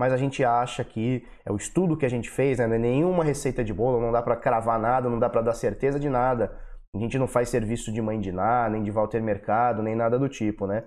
mas 0.00 0.12
a 0.12 0.16
gente 0.16 0.44
acha 0.44 0.84
que 0.84 1.24
é 1.44 1.52
o 1.52 1.56
estudo 1.56 1.96
que 1.96 2.04
a 2.04 2.10
gente 2.10 2.28
fez, 2.28 2.58
né? 2.58 2.64
é 2.64 2.78
nenhuma 2.78 3.22
receita 3.22 3.62
de 3.62 3.72
bolo, 3.72 4.00
não 4.00 4.10
dá 4.10 4.20
para 4.20 4.36
cravar 4.36 4.80
nada, 4.80 5.08
não 5.08 5.18
dá 5.18 5.28
para 5.28 5.42
dar 5.42 5.54
certeza 5.54 6.00
de 6.00 6.08
nada. 6.08 6.58
A 6.94 6.98
gente 6.98 7.18
não 7.18 7.26
faz 7.26 7.48
serviço 7.48 7.92
de 7.92 8.02
mãe 8.02 8.20
de 8.20 8.32
Ná, 8.32 8.68
nem 8.68 8.82
de 8.82 8.90
Walter 8.90 9.22
Mercado, 9.22 9.82
nem 9.82 9.94
nada 9.94 10.18
do 10.18 10.28
tipo, 10.28 10.66
né? 10.66 10.84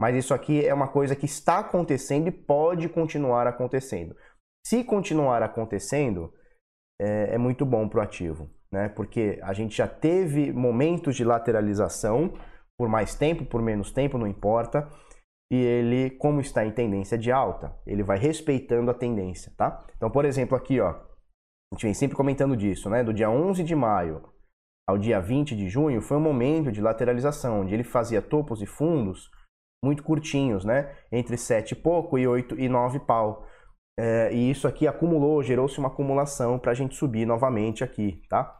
Mas 0.00 0.14
isso 0.14 0.32
aqui 0.32 0.64
é 0.64 0.72
uma 0.72 0.88
coisa 0.88 1.16
que 1.16 1.26
está 1.26 1.58
acontecendo 1.58 2.28
e 2.28 2.30
pode 2.30 2.88
continuar 2.88 3.46
acontecendo. 3.46 4.14
Se 4.66 4.84
continuar 4.84 5.42
acontecendo, 5.42 6.32
é, 7.00 7.34
é 7.34 7.38
muito 7.38 7.64
bom 7.64 7.88
para 7.88 8.00
o 8.00 8.02
ativo, 8.02 8.50
né? 8.70 8.88
Porque 8.90 9.38
a 9.42 9.52
gente 9.52 9.76
já 9.76 9.88
teve 9.88 10.52
momentos 10.52 11.16
de 11.16 11.24
lateralização, 11.24 12.32
por 12.78 12.88
mais 12.88 13.14
tempo, 13.14 13.44
por 13.44 13.62
menos 13.62 13.90
tempo, 13.92 14.18
não 14.18 14.26
importa. 14.26 14.88
E 15.52 15.56
ele, 15.56 16.10
como 16.10 16.40
está 16.40 16.64
em 16.64 16.70
tendência 16.70 17.18
de 17.18 17.32
alta, 17.32 17.76
ele 17.84 18.04
vai 18.04 18.18
respeitando 18.18 18.90
a 18.90 18.94
tendência, 18.94 19.52
tá? 19.56 19.84
Então, 19.96 20.10
por 20.10 20.24
exemplo, 20.24 20.56
aqui, 20.56 20.80
ó, 20.80 20.90
a 20.90 21.74
gente 21.74 21.84
vem 21.84 21.94
sempre 21.94 22.16
comentando 22.16 22.56
disso, 22.56 22.88
né? 22.88 23.02
Do 23.02 23.12
dia 23.12 23.28
11 23.28 23.64
de 23.64 23.74
maio 23.74 24.22
ao 24.90 24.98
dia 24.98 25.20
20 25.20 25.56
de 25.56 25.68
junho 25.68 26.00
foi 26.02 26.16
um 26.16 26.20
momento 26.20 26.72
de 26.72 26.80
lateralização, 26.80 27.60
onde 27.60 27.72
ele 27.72 27.84
fazia 27.84 28.20
topos 28.20 28.60
e 28.60 28.66
fundos 28.66 29.30
muito 29.84 30.02
curtinhos, 30.02 30.64
né? 30.64 30.94
Entre 31.10 31.36
7 31.36 31.72
e 31.72 31.76
pouco 31.76 32.18
e 32.18 32.26
8 32.26 32.58
e 32.58 32.68
9 32.68 32.98
pau. 33.00 33.46
É, 34.02 34.32
e 34.32 34.50
isso 34.50 34.66
aqui 34.66 34.86
acumulou, 34.86 35.42
gerou-se 35.42 35.78
uma 35.78 35.88
acumulação 35.88 36.58
para 36.58 36.70
a 36.72 36.74
gente 36.74 36.94
subir 36.94 37.26
novamente 37.26 37.84
aqui, 37.84 38.22
tá? 38.30 38.58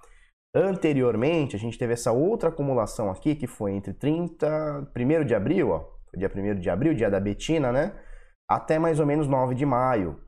Anteriormente, 0.55 1.57
a 1.57 1.59
gente 1.59 1.79
teve 1.79 1.95
essa 1.95 2.13
outra 2.13 2.51
acumulação 2.51 3.11
aqui, 3.11 3.35
que 3.35 3.47
foi 3.47 3.73
entre 3.73 3.95
30, 3.95 4.93
1 4.95 5.25
de 5.25 5.35
abril, 5.35 5.71
ó, 5.71 5.89
dia 6.15 6.31
1 6.31 6.61
de 6.61 6.69
abril, 6.69 6.93
dia 6.93 7.11
da 7.11 7.19
Betina, 7.19 7.73
né? 7.73 7.99
Até 8.47 8.79
mais 8.79 9.01
ou 9.01 9.07
menos 9.07 9.27
9 9.27 9.55
de 9.55 9.65
maio. 9.65 10.21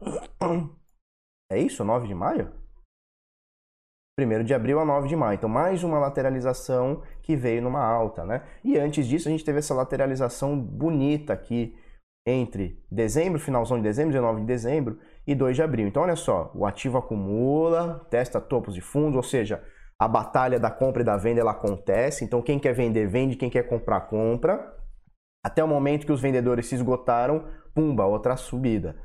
É 1.52 1.59
isso? 1.59 1.85
9 1.85 2.09
de 2.09 2.14
maio? 2.14 2.50
1 4.19 4.45
de 4.45 4.54
abril 4.54 4.81
a 4.81 4.85
9 4.87 5.09
de 5.09 5.16
maio. 5.16 5.35
Então, 5.35 5.50
mais 5.50 5.85
uma 5.85 5.99
lateralização 5.99 7.02
que 7.23 7.37
veio 7.37 7.61
numa 7.61 7.85
alta, 7.85 8.25
né? 8.25 8.47
E 8.64 8.78
antes 8.78 9.07
disso, 9.07 9.28
a 9.28 9.31
gente 9.31 9.45
teve 9.45 9.59
essa 9.59 9.75
lateralização 9.75 10.59
bonita 10.59 11.35
aqui 11.35 11.76
entre 12.26 12.80
dezembro, 12.90 13.40
finalzão 13.40 13.76
de 13.76 13.82
dezembro, 13.82 14.12
19 14.12 14.40
de 14.40 14.46
dezembro 14.46 14.98
e 15.26 15.34
2 15.34 15.56
de 15.56 15.62
abril. 15.62 15.88
Então, 15.88 16.02
olha 16.02 16.16
só, 16.16 16.52
o 16.54 16.64
ativo 16.64 16.98
acumula, 16.98 18.06
testa 18.10 18.40
topos 18.40 18.74
de 18.74 18.80
fundo, 18.80 19.16
ou 19.16 19.22
seja, 19.22 19.62
a 20.02 20.08
batalha 20.08 20.58
da 20.58 20.68
compra 20.68 21.02
e 21.02 21.04
da 21.04 21.16
venda 21.16 21.40
ela 21.40 21.52
acontece. 21.52 22.24
Então 22.24 22.42
quem 22.42 22.58
quer 22.58 22.72
vender 22.72 23.06
vende, 23.06 23.36
quem 23.36 23.48
quer 23.48 23.68
comprar 23.68 24.00
compra. 24.02 24.76
Até 25.44 25.62
o 25.62 25.68
momento 25.68 26.06
que 26.06 26.12
os 26.12 26.20
vendedores 26.20 26.66
se 26.66 26.74
esgotaram, 26.74 27.46
pumba, 27.72 28.04
outra 28.04 28.36
subida. 28.36 28.96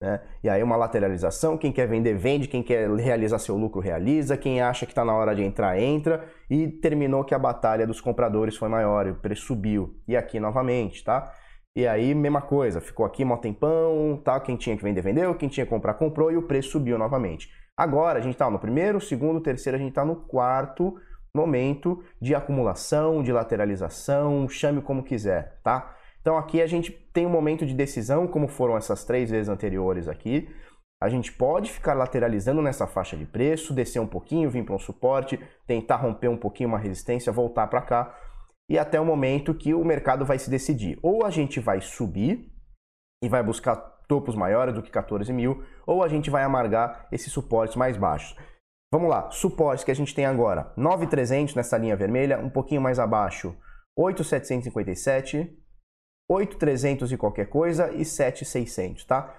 Né? 0.00 0.20
E 0.44 0.48
aí 0.48 0.62
uma 0.62 0.76
lateralização, 0.76 1.58
quem 1.58 1.72
quer 1.72 1.88
vender, 1.88 2.14
vende, 2.14 2.46
quem 2.46 2.62
quer 2.62 2.88
realizar 2.90 3.40
seu 3.40 3.56
lucro, 3.56 3.80
realiza, 3.80 4.36
quem 4.36 4.60
acha 4.60 4.86
que 4.86 4.92
está 4.92 5.04
na 5.04 5.14
hora 5.14 5.34
de 5.34 5.42
entrar, 5.42 5.76
entra, 5.76 6.24
e 6.48 6.68
terminou 6.68 7.24
que 7.24 7.34
a 7.34 7.38
batalha 7.38 7.86
dos 7.86 8.00
compradores 8.00 8.56
foi 8.56 8.68
maior, 8.68 9.08
o 9.08 9.14
preço 9.16 9.46
subiu. 9.46 10.00
E 10.06 10.16
aqui 10.16 10.38
novamente, 10.38 11.02
tá? 11.02 11.32
E 11.76 11.88
aí, 11.88 12.14
mesma 12.14 12.40
coisa, 12.40 12.80
ficou 12.80 13.04
aqui 13.04 13.24
mó 13.24 13.36
tempão, 13.36 14.20
tá? 14.22 14.38
quem 14.38 14.56
tinha 14.56 14.76
que 14.76 14.82
vender, 14.82 15.02
vendeu, 15.02 15.34
quem 15.34 15.48
tinha 15.48 15.66
que 15.66 15.70
comprar, 15.70 15.94
comprou, 15.94 16.30
e 16.30 16.36
o 16.36 16.42
preço 16.42 16.70
subiu 16.70 16.96
novamente. 16.96 17.50
Agora, 17.76 18.20
a 18.20 18.22
gente 18.22 18.34
está 18.34 18.48
no 18.48 18.60
primeiro, 18.60 19.00
segundo, 19.00 19.40
terceiro, 19.40 19.76
a 19.76 19.80
gente 19.80 19.88
está 19.88 20.04
no 20.04 20.14
quarto 20.14 20.94
momento 21.34 22.00
de 22.20 22.32
acumulação, 22.32 23.24
de 23.24 23.32
lateralização, 23.32 24.48
chame 24.48 24.80
como 24.80 25.02
quiser, 25.02 25.58
tá? 25.64 25.96
Então 26.20 26.38
aqui 26.38 26.62
a 26.62 26.66
gente 26.66 26.92
tem 27.12 27.26
um 27.26 27.30
momento 27.30 27.66
de 27.66 27.74
decisão, 27.74 28.28
como 28.28 28.46
foram 28.46 28.76
essas 28.76 29.04
três 29.04 29.28
vezes 29.30 29.48
anteriores 29.48 30.06
aqui. 30.06 30.48
A 31.02 31.08
gente 31.08 31.32
pode 31.32 31.72
ficar 31.72 31.92
lateralizando 31.94 32.62
nessa 32.62 32.86
faixa 32.86 33.16
de 33.16 33.26
preço, 33.26 33.74
descer 33.74 33.98
um 33.98 34.06
pouquinho, 34.06 34.48
vir 34.48 34.64
para 34.64 34.76
um 34.76 34.78
suporte, 34.78 35.40
tentar 35.66 35.96
romper 35.96 36.28
um 36.28 36.36
pouquinho 36.36 36.68
uma 36.68 36.78
resistência, 36.78 37.32
voltar 37.32 37.66
para 37.66 37.82
cá 37.82 38.16
e 38.68 38.78
até 38.78 39.00
o 39.00 39.04
momento 39.04 39.54
que 39.54 39.74
o 39.74 39.84
mercado 39.84 40.24
vai 40.24 40.38
se 40.38 40.50
decidir. 40.50 40.98
Ou 41.02 41.24
a 41.24 41.30
gente 41.30 41.60
vai 41.60 41.80
subir 41.80 42.50
e 43.22 43.28
vai 43.28 43.42
buscar 43.42 43.76
topos 44.08 44.34
maiores 44.34 44.74
do 44.74 44.82
que 44.82 44.90
14 44.90 45.32
mil, 45.32 45.64
ou 45.86 46.02
a 46.02 46.08
gente 46.08 46.30
vai 46.30 46.42
amargar 46.42 47.08
esses 47.10 47.32
suportes 47.32 47.76
mais 47.76 47.96
baixos. 47.96 48.36
Vamos 48.92 49.08
lá, 49.08 49.30
suportes 49.30 49.84
que 49.84 49.90
a 49.90 49.94
gente 49.94 50.14
tem 50.14 50.26
agora: 50.26 50.72
9,300 50.76 51.54
nessa 51.54 51.76
linha 51.76 51.96
vermelha, 51.96 52.38
um 52.38 52.50
pouquinho 52.50 52.80
mais 52.80 52.98
abaixo, 52.98 53.56
8,757, 53.96 55.58
8,300 56.30 57.12
e 57.12 57.16
qualquer 57.16 57.46
coisa 57.46 57.92
e 57.92 58.04
7,600, 58.04 59.04
tá? 59.04 59.34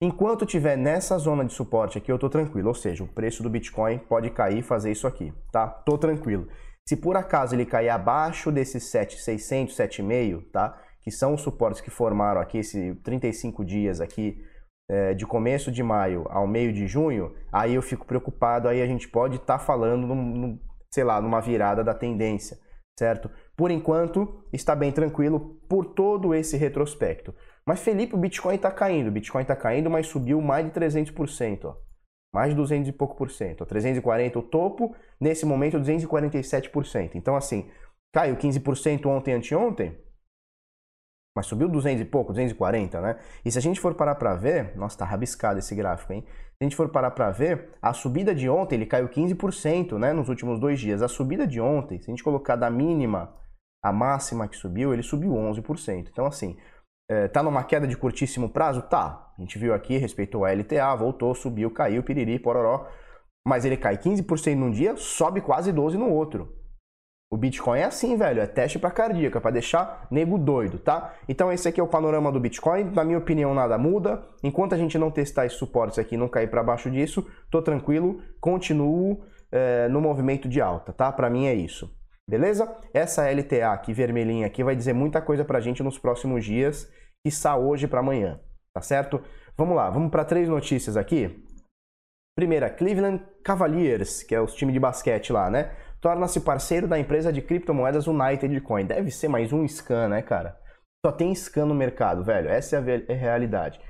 Enquanto 0.00 0.44
tiver 0.44 0.76
nessa 0.76 1.16
zona 1.16 1.44
de 1.44 1.54
suporte 1.54 1.96
aqui, 1.96 2.12
eu 2.12 2.18
tô 2.18 2.28
tranquilo, 2.28 2.68
ou 2.68 2.74
seja, 2.74 3.02
o 3.02 3.08
preço 3.08 3.42
do 3.42 3.48
Bitcoin 3.48 3.98
pode 3.98 4.28
cair 4.30 4.58
e 4.58 4.62
fazer 4.62 4.92
isso 4.92 5.06
aqui, 5.06 5.32
tá? 5.50 5.66
Tô 5.66 5.96
tranquilo. 5.96 6.46
Se 6.88 6.96
por 6.96 7.16
acaso 7.16 7.54
ele 7.54 7.66
cair 7.66 7.88
abaixo 7.88 8.52
desses 8.52 8.84
7,600, 8.84 9.76
7,5, 9.76 10.50
tá? 10.52 10.80
Que 11.02 11.10
são 11.10 11.34
os 11.34 11.40
suportes 11.40 11.80
que 11.80 11.90
formaram 11.90 12.40
aqui, 12.40 12.58
esses 12.58 12.96
35 13.02 13.64
dias 13.64 14.00
aqui, 14.00 14.40
é, 14.88 15.14
de 15.14 15.26
começo 15.26 15.72
de 15.72 15.82
maio 15.82 16.26
ao 16.28 16.46
meio 16.46 16.72
de 16.72 16.86
junho, 16.86 17.34
aí 17.52 17.74
eu 17.74 17.82
fico 17.82 18.06
preocupado, 18.06 18.68
aí 18.68 18.80
a 18.80 18.86
gente 18.86 19.08
pode 19.08 19.36
estar 19.36 19.58
tá 19.58 19.64
falando, 19.64 20.06
num, 20.06 20.14
num, 20.14 20.60
sei 20.94 21.02
lá, 21.02 21.20
numa 21.20 21.40
virada 21.40 21.82
da 21.82 21.92
tendência, 21.92 22.56
certo? 22.96 23.28
Por 23.56 23.70
enquanto, 23.72 24.44
está 24.52 24.76
bem 24.76 24.92
tranquilo 24.92 25.60
por 25.68 25.86
todo 25.86 26.34
esse 26.34 26.56
retrospecto. 26.56 27.34
Mas 27.66 27.80
Felipe, 27.80 28.14
o 28.14 28.18
Bitcoin 28.18 28.54
está 28.54 28.70
caindo. 28.70 29.08
O 29.08 29.12
Bitcoin 29.12 29.42
está 29.42 29.56
caindo, 29.56 29.90
mas 29.90 30.06
subiu 30.06 30.40
mais 30.40 30.64
de 30.64 30.70
300%. 30.70 31.64
Ó. 31.64 31.85
Mais 32.36 32.50
de 32.50 32.56
200 32.56 32.86
e 32.86 32.92
pouco 32.92 33.16
por 33.16 33.30
cento. 33.30 33.64
340 33.64 34.38
o 34.38 34.42
topo, 34.42 34.94
nesse 35.18 35.46
momento 35.46 35.80
247%. 35.80 37.14
Então 37.14 37.34
assim, 37.34 37.70
caiu 38.12 38.36
15% 38.36 39.06
ontem 39.06 39.32
anteontem, 39.32 39.96
mas 41.34 41.46
subiu 41.46 41.66
200 41.66 42.02
e 42.02 42.04
pouco, 42.04 42.34
240, 42.34 43.00
né? 43.00 43.18
E 43.42 43.50
se 43.50 43.56
a 43.56 43.62
gente 43.62 43.80
for 43.80 43.94
parar 43.94 44.16
para 44.16 44.34
ver, 44.34 44.76
nossa, 44.76 44.98
tá 44.98 45.06
rabiscado 45.06 45.58
esse 45.58 45.74
gráfico, 45.74 46.12
hein? 46.12 46.26
Se 46.26 46.56
a 46.60 46.64
gente 46.64 46.76
for 46.76 46.90
parar 46.90 47.10
para 47.10 47.30
ver, 47.30 47.70
a 47.80 47.94
subida 47.94 48.34
de 48.34 48.50
ontem 48.50 48.74
ele 48.74 48.84
caiu 48.84 49.08
15%, 49.08 49.96
né, 49.96 50.12
nos 50.12 50.28
últimos 50.28 50.60
dois 50.60 50.78
dias. 50.78 51.00
A 51.00 51.08
subida 51.08 51.46
de 51.46 51.58
ontem, 51.58 51.98
se 52.02 52.10
a 52.10 52.12
gente 52.12 52.22
colocar 52.22 52.56
da 52.56 52.68
mínima 52.68 53.34
a 53.82 53.90
máxima 53.90 54.46
que 54.46 54.56
subiu, 54.56 54.92
ele 54.92 55.02
subiu 55.02 55.32
11%. 55.32 56.10
Então 56.10 56.26
assim, 56.26 56.58
é, 57.10 57.28
tá 57.28 57.42
numa 57.42 57.64
queda 57.64 57.86
de 57.86 57.96
curtíssimo 57.96 58.50
prazo? 58.50 58.82
Tá. 58.82 59.25
A 59.36 59.42
gente 59.42 59.58
viu 59.58 59.74
aqui, 59.74 59.98
respeitou 59.98 60.44
a 60.44 60.52
LTA, 60.52 60.94
voltou, 60.94 61.34
subiu, 61.34 61.70
caiu, 61.70 62.02
piriri, 62.02 62.38
pororó. 62.38 62.88
Mas 63.46 63.64
ele 63.64 63.76
cai 63.76 63.96
15% 63.96 64.56
num 64.56 64.70
dia, 64.70 64.96
sobe 64.96 65.40
quase 65.40 65.72
12% 65.72 65.94
no 65.94 66.10
outro. 66.10 66.52
O 67.30 67.36
Bitcoin 67.36 67.80
é 67.80 67.84
assim, 67.84 68.16
velho, 68.16 68.40
é 68.40 68.46
teste 68.46 68.78
para 68.78 68.90
cardíaca, 68.90 69.40
para 69.40 69.50
deixar 69.50 70.06
nego 70.10 70.38
doido, 70.38 70.78
tá? 70.78 71.12
Então 71.28 71.52
esse 71.52 71.66
aqui 71.66 71.80
é 71.80 71.82
o 71.82 71.88
panorama 71.88 72.30
do 72.30 72.38
Bitcoin, 72.38 72.84
na 72.84 73.04
minha 73.04 73.18
opinião 73.18 73.52
nada 73.52 73.76
muda. 73.76 74.24
Enquanto 74.44 74.74
a 74.74 74.78
gente 74.78 74.96
não 74.96 75.10
testar 75.10 75.44
esses 75.44 75.58
suportes 75.58 75.98
aqui 75.98 76.16
não 76.16 76.28
cair 76.28 76.48
para 76.48 76.62
baixo 76.62 76.88
disso, 76.88 77.26
tô 77.50 77.60
tranquilo, 77.60 78.22
continuo 78.40 79.24
é, 79.50 79.88
no 79.88 80.00
movimento 80.00 80.48
de 80.48 80.60
alta, 80.60 80.92
tá? 80.92 81.10
Para 81.10 81.28
mim 81.28 81.46
é 81.46 81.54
isso. 81.54 81.90
Beleza? 82.28 82.72
Essa 82.94 83.28
LTA 83.28 83.72
aqui, 83.72 83.92
vermelhinha 83.92 84.46
aqui, 84.46 84.62
vai 84.62 84.76
dizer 84.76 84.92
muita 84.92 85.20
coisa 85.20 85.44
pra 85.44 85.60
gente 85.60 85.82
nos 85.82 85.98
próximos 85.98 86.44
dias, 86.44 86.84
que 87.24 87.28
está 87.28 87.56
hoje 87.56 87.88
para 87.88 88.00
amanhã, 88.00 88.40
tá 88.76 88.82
certo? 88.82 89.22
Vamos 89.56 89.74
lá, 89.74 89.88
vamos 89.88 90.10
para 90.10 90.24
três 90.24 90.48
notícias 90.48 90.96
aqui. 90.96 91.42
Primeira, 92.36 92.68
Cleveland 92.68 93.24
Cavaliers, 93.42 94.22
que 94.22 94.34
é 94.34 94.40
o 94.40 94.46
time 94.46 94.70
de 94.70 94.78
basquete 94.78 95.32
lá, 95.32 95.48
né? 95.50 95.74
torna-se 96.06 96.40
parceiro 96.40 96.86
da 96.86 96.98
empresa 96.98 97.32
de 97.32 97.42
criptomoedas 97.42 98.06
United 98.06 98.60
Coin. 98.60 98.86
Deve 98.86 99.10
ser 99.10 99.26
mais 99.26 99.52
um 99.52 99.66
scan, 99.66 100.08
né, 100.08 100.22
cara? 100.22 100.56
Só 101.04 101.10
tem 101.10 101.34
scan 101.34 101.66
no 101.66 101.74
mercado, 101.74 102.22
velho. 102.22 102.48
Essa 102.48 102.76
é 102.76 103.12
a 103.12 103.14
realidade. 103.14 103.80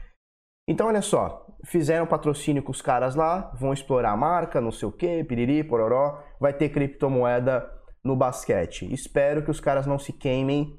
Então, 0.69 0.87
olha 0.87 1.03
só, 1.03 1.47
fizeram 1.65 2.07
patrocínio 2.07 2.63
com 2.63 2.73
os 2.73 2.81
caras 2.81 3.15
lá, 3.15 3.53
vão 3.55 3.73
explorar 3.73 4.13
a 4.13 4.17
marca, 4.17 4.61
não 4.61 4.73
sei 4.73 4.89
o 4.89 4.93
que, 4.93 5.23
piriri, 5.25 5.63
pororó, 5.63 6.23
vai 6.41 6.53
ter 6.53 6.71
criptomoeda 6.71 7.71
no 8.03 8.17
basquete. 8.17 8.91
Espero 8.93 9.43
que 9.43 9.51
os 9.51 9.61
caras 9.61 9.87
não 9.87 9.99
se 9.99 10.13
queimem 10.13 10.77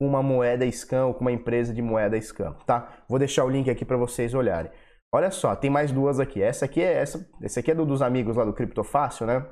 uma 0.00 0.22
moeda 0.22 0.70
scan 0.72 1.06
ou 1.06 1.14
com 1.14 1.20
uma 1.20 1.32
empresa 1.32 1.74
de 1.74 1.82
moeda 1.82 2.20
scan, 2.20 2.52
tá? 2.66 3.04
Vou 3.08 3.18
deixar 3.18 3.44
o 3.44 3.50
link 3.50 3.68
aqui 3.70 3.84
para 3.84 3.98
vocês 3.98 4.32
olharem. 4.32 4.70
Olha 5.12 5.30
só, 5.30 5.54
tem 5.54 5.68
mais 5.68 5.92
duas 5.92 6.18
aqui. 6.18 6.42
Essa 6.42 6.64
aqui 6.64 6.80
é 6.80 6.94
essa, 6.94 7.28
esse 7.42 7.58
aqui 7.58 7.70
é 7.70 7.74
do, 7.74 7.84
dos 7.84 8.00
amigos 8.00 8.36
lá 8.36 8.44
do 8.44 8.52
Criptofácil, 8.52 9.26
né? 9.26 9.44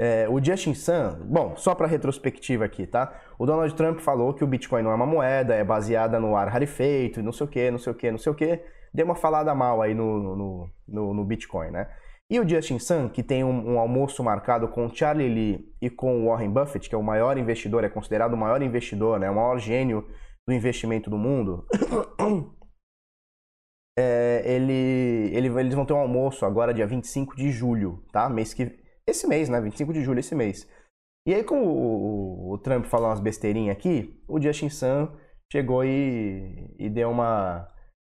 É, 0.00 0.28
o 0.28 0.42
Justin 0.42 0.74
Sun, 0.74 1.24
bom, 1.24 1.56
só 1.56 1.74
para 1.74 1.88
retrospectiva 1.88 2.64
aqui, 2.64 2.86
tá? 2.86 3.20
O 3.36 3.44
Donald 3.44 3.74
Trump 3.74 3.98
falou 3.98 4.32
que 4.32 4.44
o 4.44 4.46
Bitcoin 4.46 4.82
não 4.82 4.92
é 4.92 4.94
uma 4.94 5.06
moeda, 5.06 5.56
é 5.56 5.64
baseada 5.64 6.20
no 6.20 6.36
ar 6.36 6.48
rarefeito, 6.48 7.20
não 7.20 7.32
sei 7.32 7.46
o 7.46 7.50
que, 7.50 7.70
não 7.70 7.78
sei 7.78 7.92
o 7.92 7.96
que, 7.96 8.10
não 8.10 8.18
sei 8.18 8.32
o 8.32 8.34
que. 8.34 8.62
Deu 8.94 9.04
uma 9.04 9.16
falada 9.16 9.52
mal 9.56 9.82
aí 9.82 9.94
no, 9.94 10.36
no, 10.36 10.70
no, 10.86 11.14
no 11.14 11.24
Bitcoin, 11.24 11.72
né? 11.72 11.88
E 12.30 12.38
o 12.38 12.46
Justin 12.46 12.78
Sun, 12.78 13.08
que 13.08 13.22
tem 13.22 13.42
um, 13.42 13.74
um, 13.74 13.78
almoço 13.78 14.22
marcado 14.22 14.68
com 14.68 14.92
Charlie 14.94 15.28
Lee 15.28 15.74
e 15.80 15.88
com 15.88 16.26
Warren 16.26 16.50
Buffett, 16.50 16.88
que 16.88 16.94
é 16.94 16.98
o 16.98 17.02
maior 17.02 17.38
investidor, 17.38 17.84
é 17.84 17.88
considerado 17.88 18.34
o 18.34 18.36
maior 18.36 18.60
investidor, 18.60 19.18
né? 19.18 19.30
O 19.30 19.34
maior 19.34 19.58
gênio 19.58 20.06
do 20.46 20.52
investimento 20.52 21.08
do 21.10 21.18
mundo. 21.18 21.66
É, 24.00 24.44
ele, 24.44 25.32
ele, 25.34 25.48
eles 25.48 25.74
vão 25.74 25.84
ter 25.84 25.92
um 25.92 25.98
almoço 25.98 26.46
agora, 26.46 26.72
dia 26.72 26.86
25 26.86 27.34
de 27.34 27.50
julho, 27.50 28.04
tá? 28.12 28.28
Mês 28.28 28.54
que 28.54 28.78
esse 29.08 29.26
mês, 29.26 29.48
né? 29.48 29.60
25 29.60 29.92
de 29.92 30.02
julho, 30.02 30.20
esse 30.20 30.36
mês. 30.36 30.68
E 31.26 31.34
aí, 31.34 31.42
como 31.42 31.64
o, 31.64 32.52
o 32.52 32.58
Trump 32.58 32.84
falou 32.84 33.08
umas 33.08 33.20
besteirinhas 33.20 33.76
aqui, 33.76 34.22
o 34.28 34.40
Justin 34.40 34.68
Sun 34.68 35.08
chegou 35.50 35.84
e, 35.84 36.74
e 36.78 36.88
deu 36.88 37.10
uma. 37.10 37.68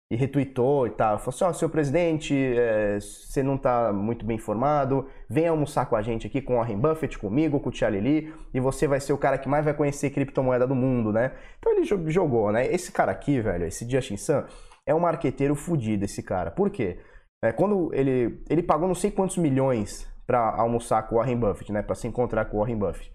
E 0.09 0.15
retweetou 0.15 0.87
e 0.87 0.91
tal. 0.91 1.19
Falou 1.19 1.29
assim: 1.29 1.43
ó, 1.43 1.49
oh, 1.49 1.53
senhor 1.53 1.69
presidente, 1.69 2.33
é, 2.35 2.99
você 2.99 3.43
não 3.43 3.57
tá 3.57 3.91
muito 3.91 4.25
bem 4.25 4.37
informado, 4.37 5.07
vem 5.29 5.47
almoçar 5.47 5.85
com 5.85 5.95
a 5.95 6.01
gente 6.01 6.27
aqui, 6.27 6.41
com 6.41 6.53
o 6.53 6.57
Warren 6.57 6.77
Buffett, 6.77 7.17
comigo, 7.17 7.59
com 7.59 7.69
o 7.69 7.89
Lee, 7.89 8.33
e 8.53 8.59
você 8.59 8.87
vai 8.87 8.99
ser 8.99 9.13
o 9.13 9.17
cara 9.17 9.37
que 9.37 9.49
mais 9.49 9.65
vai 9.65 9.73
conhecer 9.73 10.09
criptomoeda 10.09 10.65
do 10.65 10.75
mundo, 10.75 11.11
né? 11.11 11.33
Então 11.59 11.73
ele 11.73 11.83
jogou, 12.11 12.51
né? 12.51 12.65
Esse 12.67 12.91
cara 12.91 13.11
aqui, 13.11 13.39
velho, 13.41 13.65
esse 13.65 13.89
Justin 13.89 14.17
Sun, 14.17 14.43
é 14.85 14.95
um 14.95 14.99
marqueteiro 14.99 15.55
fudido, 15.55 16.05
esse 16.05 16.23
cara. 16.23 16.51
Por 16.51 16.69
quê? 16.69 16.99
É, 17.43 17.51
quando 17.51 17.93
ele, 17.93 18.43
ele 18.49 18.63
pagou 18.63 18.87
não 18.87 18.95
sei 18.95 19.11
quantos 19.11 19.37
milhões 19.37 20.07
para 20.25 20.39
almoçar 20.55 21.03
com 21.03 21.15
o 21.15 21.17
Warren 21.19 21.37
Buffett, 21.37 21.71
né? 21.71 21.81
Para 21.81 21.95
se 21.95 22.07
encontrar 22.07 22.45
com 22.45 22.57
o 22.57 22.59
Warren 22.61 22.77
Buffett. 22.77 23.11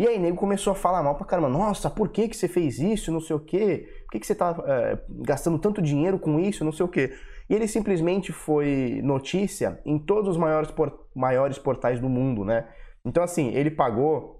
E 0.00 0.08
aí, 0.08 0.18
nego 0.18 0.34
começou 0.34 0.70
a 0.70 0.74
falar 0.74 1.02
mal 1.02 1.14
pra 1.14 1.26
caramba. 1.26 1.50
Nossa, 1.50 1.90
por 1.90 2.08
que, 2.08 2.26
que 2.26 2.34
você 2.34 2.48
fez 2.48 2.78
isso? 2.78 3.12
Não 3.12 3.20
sei 3.20 3.36
o 3.36 3.38
quê. 3.38 3.86
Por 4.04 4.12
que, 4.12 4.20
que 4.20 4.26
você 4.26 4.34
tá 4.34 4.56
é, 4.66 4.98
gastando 5.10 5.58
tanto 5.58 5.82
dinheiro 5.82 6.18
com 6.18 6.40
isso? 6.40 6.64
Não 6.64 6.72
sei 6.72 6.86
o 6.86 6.88
quê. 6.88 7.12
E 7.50 7.54
ele 7.54 7.68
simplesmente 7.68 8.32
foi 8.32 9.02
notícia 9.04 9.78
em 9.84 9.98
todos 9.98 10.30
os 10.30 10.36
maiores, 10.38 10.70
por, 10.70 11.06
maiores 11.14 11.58
portais 11.58 12.00
do 12.00 12.08
mundo, 12.08 12.46
né? 12.46 12.66
Então, 13.04 13.22
assim, 13.22 13.48
ele 13.54 13.70
pagou 13.70 14.39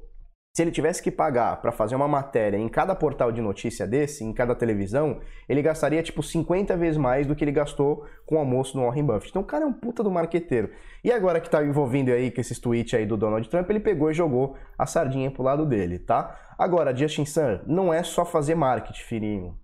se 0.52 0.62
ele 0.62 0.72
tivesse 0.72 1.00
que 1.00 1.12
pagar 1.12 1.60
para 1.60 1.70
fazer 1.70 1.94
uma 1.94 2.08
matéria 2.08 2.56
em 2.56 2.68
cada 2.68 2.94
portal 2.94 3.30
de 3.30 3.40
notícia 3.40 3.86
desse, 3.86 4.24
em 4.24 4.32
cada 4.32 4.54
televisão, 4.54 5.20
ele 5.48 5.62
gastaria 5.62 6.02
tipo 6.02 6.22
50 6.22 6.76
vezes 6.76 6.96
mais 6.96 7.26
do 7.26 7.36
que 7.36 7.44
ele 7.44 7.52
gastou 7.52 8.04
com 8.26 8.34
o 8.34 8.38
almoço 8.38 8.76
no 8.76 8.84
Warren 8.84 9.04
Buffett. 9.04 9.30
Então 9.30 9.42
o 9.42 9.44
cara 9.44 9.64
é 9.64 9.66
um 9.66 9.72
puta 9.72 10.02
do 10.02 10.10
marqueteiro. 10.10 10.70
E 11.04 11.12
agora 11.12 11.40
que 11.40 11.48
tá 11.48 11.64
envolvendo 11.64 12.10
aí 12.10 12.32
com 12.32 12.40
esses 12.40 12.58
tweets 12.58 12.94
aí 12.94 13.06
do 13.06 13.16
Donald 13.16 13.48
Trump, 13.48 13.70
ele 13.70 13.80
pegou 13.80 14.10
e 14.10 14.14
jogou 14.14 14.56
a 14.76 14.86
sardinha 14.86 15.30
pro 15.30 15.44
lado 15.44 15.64
dele, 15.64 16.00
tá? 16.00 16.36
Agora, 16.58 16.94
Justin 16.94 17.24
Sun, 17.24 17.60
não 17.66 17.94
é 17.94 18.02
só 18.02 18.24
fazer 18.24 18.54
marketing, 18.54 19.02
filhinho. 19.04 19.58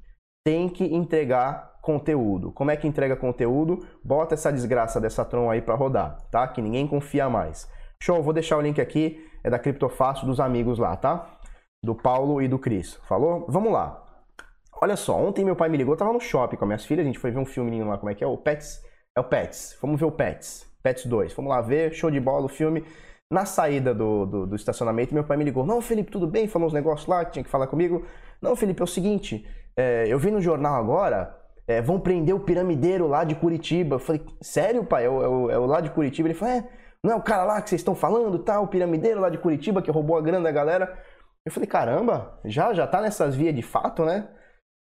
Tem 0.45 0.69
que 0.69 0.85
entregar 0.85 1.77
conteúdo. 1.83 2.53
Como 2.53 2.71
é 2.71 2.77
que 2.77 2.89
entrega 2.89 3.17
conteúdo? 3.17 3.87
Bota 4.03 4.35
essa 4.35 4.53
desgraça 4.53 5.01
dessa 5.01 5.25
Tron 5.25 5.51
aí 5.51 5.61
para 5.61 5.75
rodar, 5.75 6.17
tá? 6.31 6.47
Que 6.49 6.63
ninguém 6.63 6.87
confia 6.87 7.29
mais. 7.29 7.69
Show, 8.03 8.23
vou 8.23 8.33
deixar 8.33 8.57
o 8.57 8.61
link 8.61 8.81
aqui, 8.81 9.25
é 9.43 9.51
da 9.51 9.59
Criptofácil 9.59 10.27
dos 10.27 10.41
amigos 10.41 10.79
lá, 10.79 10.97
tá? 10.97 11.37
do 11.87 11.95
Paulo 11.95 12.43
e 12.43 12.49
do 12.49 12.59
Cris. 12.59 12.95
Falou? 13.09 13.47
Vamos 13.49 13.73
lá. 13.73 14.03
Olha 14.83 14.97
só, 14.97 15.17
ontem 15.17 15.45
meu 15.45 15.57
pai 15.57 15.71
me 15.71 15.79
ligou, 15.79 15.95
eu 15.95 15.99
tava 15.99 16.13
no 16.13 16.21
shopping 16.21 16.57
com 16.57 16.65
as 16.65 16.69
minhas 16.69 16.85
filhas, 16.85 17.05
a 17.05 17.07
gente 17.07 17.19
foi 17.19 17.31
ver 17.31 17.39
um 17.39 17.47
filminho 17.47 17.87
lá, 17.87 17.97
como 17.97 18.11
é 18.11 18.15
que 18.15 18.23
é? 18.23 18.27
O 18.27 18.37
Pets? 18.37 18.83
É 19.17 19.21
o 19.21 19.25
Pets. 19.25 19.79
Vamos 19.81 19.99
ver 19.99 20.05
o 20.05 20.13
Pets. 20.13 20.67
Pets 20.83 21.07
2. 21.07 21.33
Vamos 21.33 21.51
lá 21.51 21.63
ver, 21.63 21.95
show 21.95 22.11
de 22.11 22.21
bola 22.21 22.45
o 22.45 22.49
filme. 22.49 22.85
Na 23.31 23.47
saída 23.47 23.95
do, 23.95 24.27
do, 24.27 24.47
do, 24.47 24.57
estacionamento, 24.57 25.15
meu 25.15 25.25
pai 25.25 25.37
me 25.37 25.45
ligou. 25.45 25.65
Não, 25.65 25.81
Felipe, 25.81 26.11
tudo 26.11 26.27
bem? 26.27 26.47
Falou 26.47 26.69
uns 26.69 26.75
negócios 26.75 27.09
lá 27.09 27.25
tinha 27.25 27.43
que 27.43 27.51
falar 27.51 27.67
comigo. 27.67 28.05
Não, 28.41 28.55
Felipe, 28.55 28.83
é 28.83 28.85
o 28.85 28.87
seguinte, 28.87 29.49
é, 29.75 30.05
eu 30.07 30.19
vi 30.19 30.31
no 30.31 30.41
jornal 30.41 30.75
agora, 30.75 31.35
é, 31.67 31.81
vão 31.81 31.99
prender 31.99 32.35
o 32.35 32.41
piramideiro 32.41 33.09
lá 33.09 33.25
de 33.25 33.35
Curitiba. 33.35 33.97
Eu 33.97 34.01
falei, 34.01 34.23
sério, 34.43 34.85
pai? 34.85 35.07
É 35.07 35.09
o, 35.09 35.23
é 35.23 35.29
o, 35.29 35.51
é 35.51 35.59
o 35.59 35.67
lá 35.67 35.81
de 35.81 35.91
Curitiba? 35.91 36.29
Ele 36.29 36.39
falou, 36.39 36.55
é, 36.55 36.69
não 37.07 37.13
é 37.13 37.17
o 37.17 37.23
cara 37.23 37.45
lá 37.45 37.63
que 37.63 37.71
vocês 37.71 37.81
estão 37.81 37.95
falando, 37.95 38.41
tá? 38.41 38.61
O 38.61 38.67
piramideiro 38.67 39.21
lá 39.21 39.31
de 39.31 39.39
Curitiba 39.39 39.81
que 39.81 39.93
roubou 39.93 40.19
a 40.19 40.21
grana 40.21 40.43
da 40.43 40.51
galera. 40.51 40.99
Eu 41.45 41.53
falei, 41.53 41.69
caramba, 41.69 42.41
já, 42.45 42.75
já 42.75 42.85
tá 42.85 43.01
nessas 43.01 43.37
vias 43.37 43.55
de 43.55 43.63
fato, 43.63 44.05
né? 44.05 44.29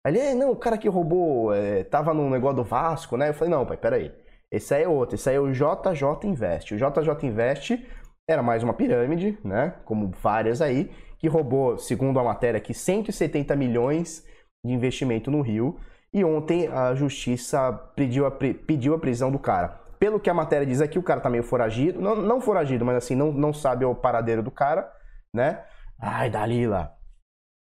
Aí 0.05 0.13
ele, 0.13 0.19
é, 0.19 0.35
não, 0.35 0.51
o 0.51 0.55
cara 0.55 0.77
que 0.77 0.87
roubou, 0.87 1.51
é, 1.51 1.83
tava 1.83 2.13
no 2.13 2.29
negócio 2.29 2.57
do 2.57 2.63
Vasco, 2.63 3.17
né? 3.17 3.29
Eu 3.29 3.33
falei, 3.33 3.51
não, 3.51 3.65
pai, 3.65 3.75
peraí. 3.75 4.13
Esse 4.51 4.75
aí 4.75 4.83
é 4.83 4.87
outro, 4.87 5.15
esse 5.15 5.27
aí 5.29 5.35
é 5.35 5.39
o 5.39 5.51
JJ 5.51 6.23
Invest. 6.25 6.75
O 6.75 6.77
JJ 6.77 7.27
Invest 7.27 7.87
era 8.29 8.43
mais 8.43 8.61
uma 8.61 8.73
pirâmide, 8.75 9.39
né? 9.43 9.73
Como 9.83 10.11
várias 10.21 10.61
aí, 10.61 10.91
que 11.17 11.27
roubou, 11.27 11.79
segundo 11.79 12.19
a 12.19 12.23
matéria 12.23 12.59
aqui, 12.59 12.71
170 12.71 13.55
milhões 13.55 14.23
de 14.63 14.71
investimento 14.71 15.31
no 15.31 15.41
Rio. 15.41 15.79
E 16.13 16.23
ontem 16.23 16.67
a 16.67 16.93
justiça 16.93 17.73
pediu 17.95 18.27
a, 18.27 18.31
pediu 18.31 18.93
a 18.93 18.99
prisão 18.99 19.31
do 19.31 19.39
cara. 19.39 19.80
Pelo 20.01 20.19
que 20.19 20.31
a 20.31 20.33
matéria 20.33 20.65
diz 20.65 20.81
aqui, 20.81 20.97
o 20.97 21.03
cara 21.03 21.21
tá 21.21 21.29
meio 21.29 21.43
foragido. 21.43 22.01
Não, 22.01 22.15
não 22.15 22.41
foragido, 22.41 22.83
mas 22.83 22.95
assim, 22.95 23.15
não, 23.15 23.31
não 23.31 23.53
sabe 23.53 23.85
o 23.85 23.93
paradeiro 23.93 24.41
do 24.41 24.49
cara, 24.49 24.91
né? 25.31 25.63
Ai, 25.99 26.27
Dalila. 26.27 26.97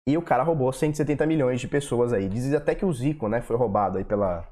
E 0.08 0.16
o 0.16 0.22
cara 0.22 0.44
roubou 0.44 0.72
170 0.72 1.26
milhões 1.26 1.60
de 1.60 1.66
pessoas 1.66 2.12
aí. 2.12 2.28
Diz 2.28 2.54
até 2.54 2.76
que 2.76 2.84
o 2.84 2.92
Zico, 2.92 3.28
né, 3.28 3.40
foi 3.40 3.56
roubado 3.56 3.98
aí 3.98 4.04
pela, 4.04 4.48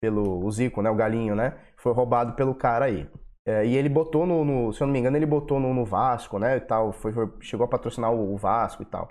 pelo 0.00 0.44
o 0.44 0.50
Zico, 0.50 0.82
né, 0.82 0.90
o 0.90 0.94
galinho, 0.94 1.34
né, 1.34 1.58
foi 1.78 1.92
roubado 1.94 2.34
pelo 2.34 2.54
cara 2.54 2.84
aí. 2.84 3.08
É, 3.46 3.64
e 3.64 3.76
ele 3.76 3.88
botou 3.88 4.26
no, 4.26 4.44
no, 4.44 4.72
se 4.72 4.82
eu 4.82 4.86
não 4.86 4.92
me 4.92 4.98
engano, 4.98 5.16
ele 5.16 5.26
botou 5.26 5.60
no, 5.60 5.72
no 5.72 5.84
Vasco, 5.84 6.38
né, 6.38 6.56
e 6.56 6.60
tal, 6.60 6.92
foi, 6.92 7.12
foi, 7.12 7.30
chegou 7.40 7.64
a 7.64 7.68
patrocinar 7.68 8.12
o, 8.12 8.34
o, 8.34 8.36
Vasco 8.36 8.82
e 8.82 8.86
tal. 8.86 9.08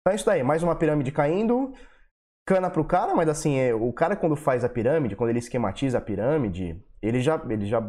Então 0.00 0.12
é 0.12 0.16
isso 0.16 0.24
daí, 0.26 0.42
mais 0.42 0.62
uma 0.62 0.74
pirâmide 0.74 1.12
caindo, 1.12 1.72
cana 2.46 2.70
pro 2.70 2.84
cara, 2.84 3.14
mas 3.14 3.28
assim, 3.28 3.58
é, 3.58 3.74
o 3.74 3.92
cara 3.92 4.16
quando 4.16 4.36
faz 4.36 4.64
a 4.64 4.68
pirâmide, 4.68 5.16
quando 5.16 5.30
ele 5.30 5.40
esquematiza 5.40 5.98
a 5.98 6.00
pirâmide, 6.00 6.82
ele 7.02 7.20
já, 7.20 7.40
ele 7.48 7.66
já 7.66 7.82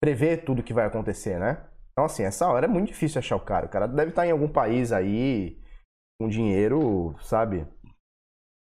prevê 0.00 0.36
tudo 0.36 0.62
que 0.62 0.72
vai 0.72 0.86
acontecer, 0.86 1.38
né? 1.38 1.64
Então 1.92 2.04
assim, 2.04 2.24
essa 2.24 2.48
hora 2.48 2.66
é 2.66 2.68
muito 2.68 2.88
difícil 2.88 3.18
achar 3.18 3.36
o 3.36 3.40
cara. 3.40 3.66
O 3.66 3.68
cara 3.68 3.86
deve 3.86 4.10
estar 4.10 4.26
em 4.26 4.30
algum 4.30 4.48
país 4.48 4.92
aí, 4.92 5.58
com 6.20 6.28
dinheiro, 6.28 7.14
sabe? 7.20 7.66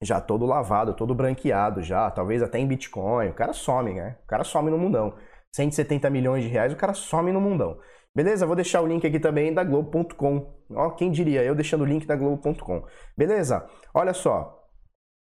já 0.01 0.19
todo 0.19 0.45
lavado, 0.45 0.95
todo 0.95 1.13
branqueado 1.13 1.81
já, 1.81 2.10
talvez 2.10 2.41
até 2.41 2.57
em 2.57 2.67
Bitcoin. 2.67 3.29
O 3.29 3.33
cara 3.33 3.53
some, 3.53 3.93
né? 3.93 4.17
O 4.24 4.27
cara 4.27 4.43
some 4.43 4.71
no 4.71 4.77
mundão. 4.77 5.13
170 5.55 6.10
milhões 6.10 6.43
de 6.43 6.50
reais, 6.50 6.74
o 6.74 6.75
cara 6.75 6.93
some 6.93 7.31
no 7.31 7.39
mundão. 7.39 7.77
Beleza? 8.15 8.45
Vou 8.45 8.55
deixar 8.55 8.81
o 8.81 8.88
link 8.88 9.05
aqui 9.05 9.19
também 9.19 9.53
da 9.53 9.63
Globo.com. 9.63 10.53
Ó, 10.71 10.89
quem 10.91 11.12
diria? 11.12 11.43
Eu 11.43 11.55
deixando 11.55 11.81
o 11.81 11.86
link 11.86 12.05
da 12.05 12.15
Globo.com. 12.15 12.83
Beleza? 13.17 13.65
Olha 13.93 14.13
só. 14.13 14.61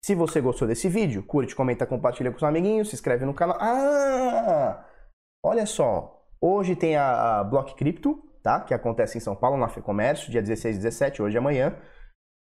Se 0.04 0.14
você 0.14 0.40
gostou 0.40 0.66
desse 0.66 0.88
vídeo, 0.88 1.22
curte, 1.22 1.54
comenta, 1.54 1.86
compartilha 1.86 2.30
com 2.30 2.38
os 2.38 2.42
amiguinhos, 2.42 2.88
se 2.88 2.94
inscreve 2.94 3.24
no 3.24 3.34
canal. 3.34 3.58
Ah! 3.60 4.86
Olha 5.44 5.66
só. 5.66 6.26
Hoje 6.40 6.74
tem 6.74 6.96
a, 6.96 7.40
a 7.40 7.44
Block 7.44 7.74
Crypto, 7.74 8.22
tá? 8.42 8.60
Que 8.60 8.72
acontece 8.72 9.18
em 9.18 9.20
São 9.20 9.36
Paulo, 9.36 9.58
na 9.58 9.68
FEComércio, 9.68 10.30
dia 10.30 10.40
16 10.40 10.76
e 10.76 10.78
17, 10.78 11.22
hoje 11.22 11.36
e 11.36 11.38
amanhã. 11.38 11.76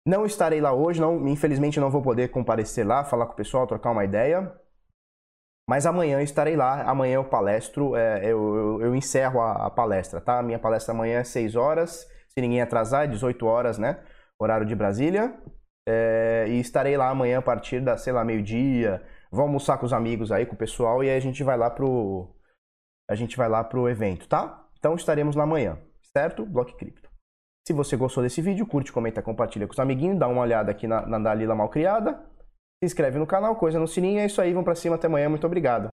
Não 0.05 0.25
estarei 0.25 0.61
lá 0.61 0.73
hoje, 0.73 1.01
não, 1.01 1.27
infelizmente 1.27 1.79
não 1.79 1.89
vou 1.89 2.01
poder 2.01 2.29
comparecer 2.29 2.85
lá, 2.85 3.03
falar 3.03 3.25
com 3.25 3.33
o 3.33 3.35
pessoal, 3.35 3.65
trocar 3.65 3.91
uma 3.91 4.03
ideia. 4.03 4.53
Mas 5.67 5.85
amanhã 5.85 6.21
estarei 6.21 6.55
lá, 6.55 6.83
amanhã 6.83 7.15
eu 7.15 7.25
palestro, 7.25 7.95
é, 7.95 8.23
eu, 8.23 8.55
eu, 8.55 8.81
eu, 8.81 8.95
encerro 8.95 9.41
a, 9.41 9.65
a, 9.65 9.69
palestra, 9.71 10.21
tá? 10.21 10.37
A 10.37 10.43
minha 10.43 10.59
palestra 10.59 10.93
amanhã 10.93 11.19
é 11.19 11.23
6 11.23 11.55
horas, 11.55 12.07
se 12.29 12.39
ninguém 12.39 12.61
atrasar, 12.61 13.05
é 13.05 13.07
18 13.07 13.45
horas, 13.47 13.79
né? 13.79 13.99
Horário 14.39 14.65
de 14.65 14.75
Brasília. 14.75 15.33
É, 15.87 16.45
e 16.47 16.59
estarei 16.59 16.97
lá 16.97 17.09
amanhã 17.09 17.39
a 17.39 17.41
partir 17.41 17.79
da, 17.79 17.97
sei 17.97 18.11
lá, 18.11 18.23
meio-dia. 18.25 19.03
Vou 19.31 19.43
almoçar 19.43 19.77
com 19.77 19.85
os 19.85 19.93
amigos 19.93 20.31
aí, 20.31 20.45
com 20.45 20.55
o 20.55 20.57
pessoal, 20.57 21.03
e 21.03 21.09
aí 21.09 21.17
a 21.17 21.21
gente 21.21 21.43
vai 21.43 21.57
lá 21.57 21.69
pro. 21.69 22.33
A 23.09 23.15
gente 23.15 23.37
vai 23.37 23.47
lá 23.47 23.63
pro 23.63 23.87
evento, 23.87 24.27
tá? 24.27 24.67
Então 24.79 24.95
estaremos 24.95 25.35
lá 25.35 25.43
amanhã, 25.43 25.77
certo? 26.15 26.45
Block 26.45 26.75
Cripto. 26.75 27.09
Se 27.67 27.73
você 27.73 27.95
gostou 27.97 28.23
desse 28.23 28.41
vídeo, 28.41 28.65
curte, 28.65 28.91
comenta, 28.91 29.21
compartilha 29.21 29.67
com 29.67 29.73
os 29.73 29.79
amiguinhos, 29.79 30.19
dá 30.19 30.27
uma 30.27 30.41
olhada 30.41 30.71
aqui 30.71 30.87
na, 30.87 31.05
na 31.05 31.17
Dalila 31.17 31.55
Malcriada, 31.55 32.13
se 32.13 32.85
inscreve 32.85 33.17
no 33.17 33.25
canal, 33.25 33.55
coisa 33.55 33.79
no 33.79 33.87
sininho, 33.87 34.19
é 34.19 34.25
isso 34.25 34.39
aí, 34.39 34.51
vamos 34.51 34.65
pra 34.65 34.75
cima, 34.75 34.95
até 34.95 35.07
amanhã, 35.07 35.29
muito 35.29 35.47
obrigado. 35.47 35.89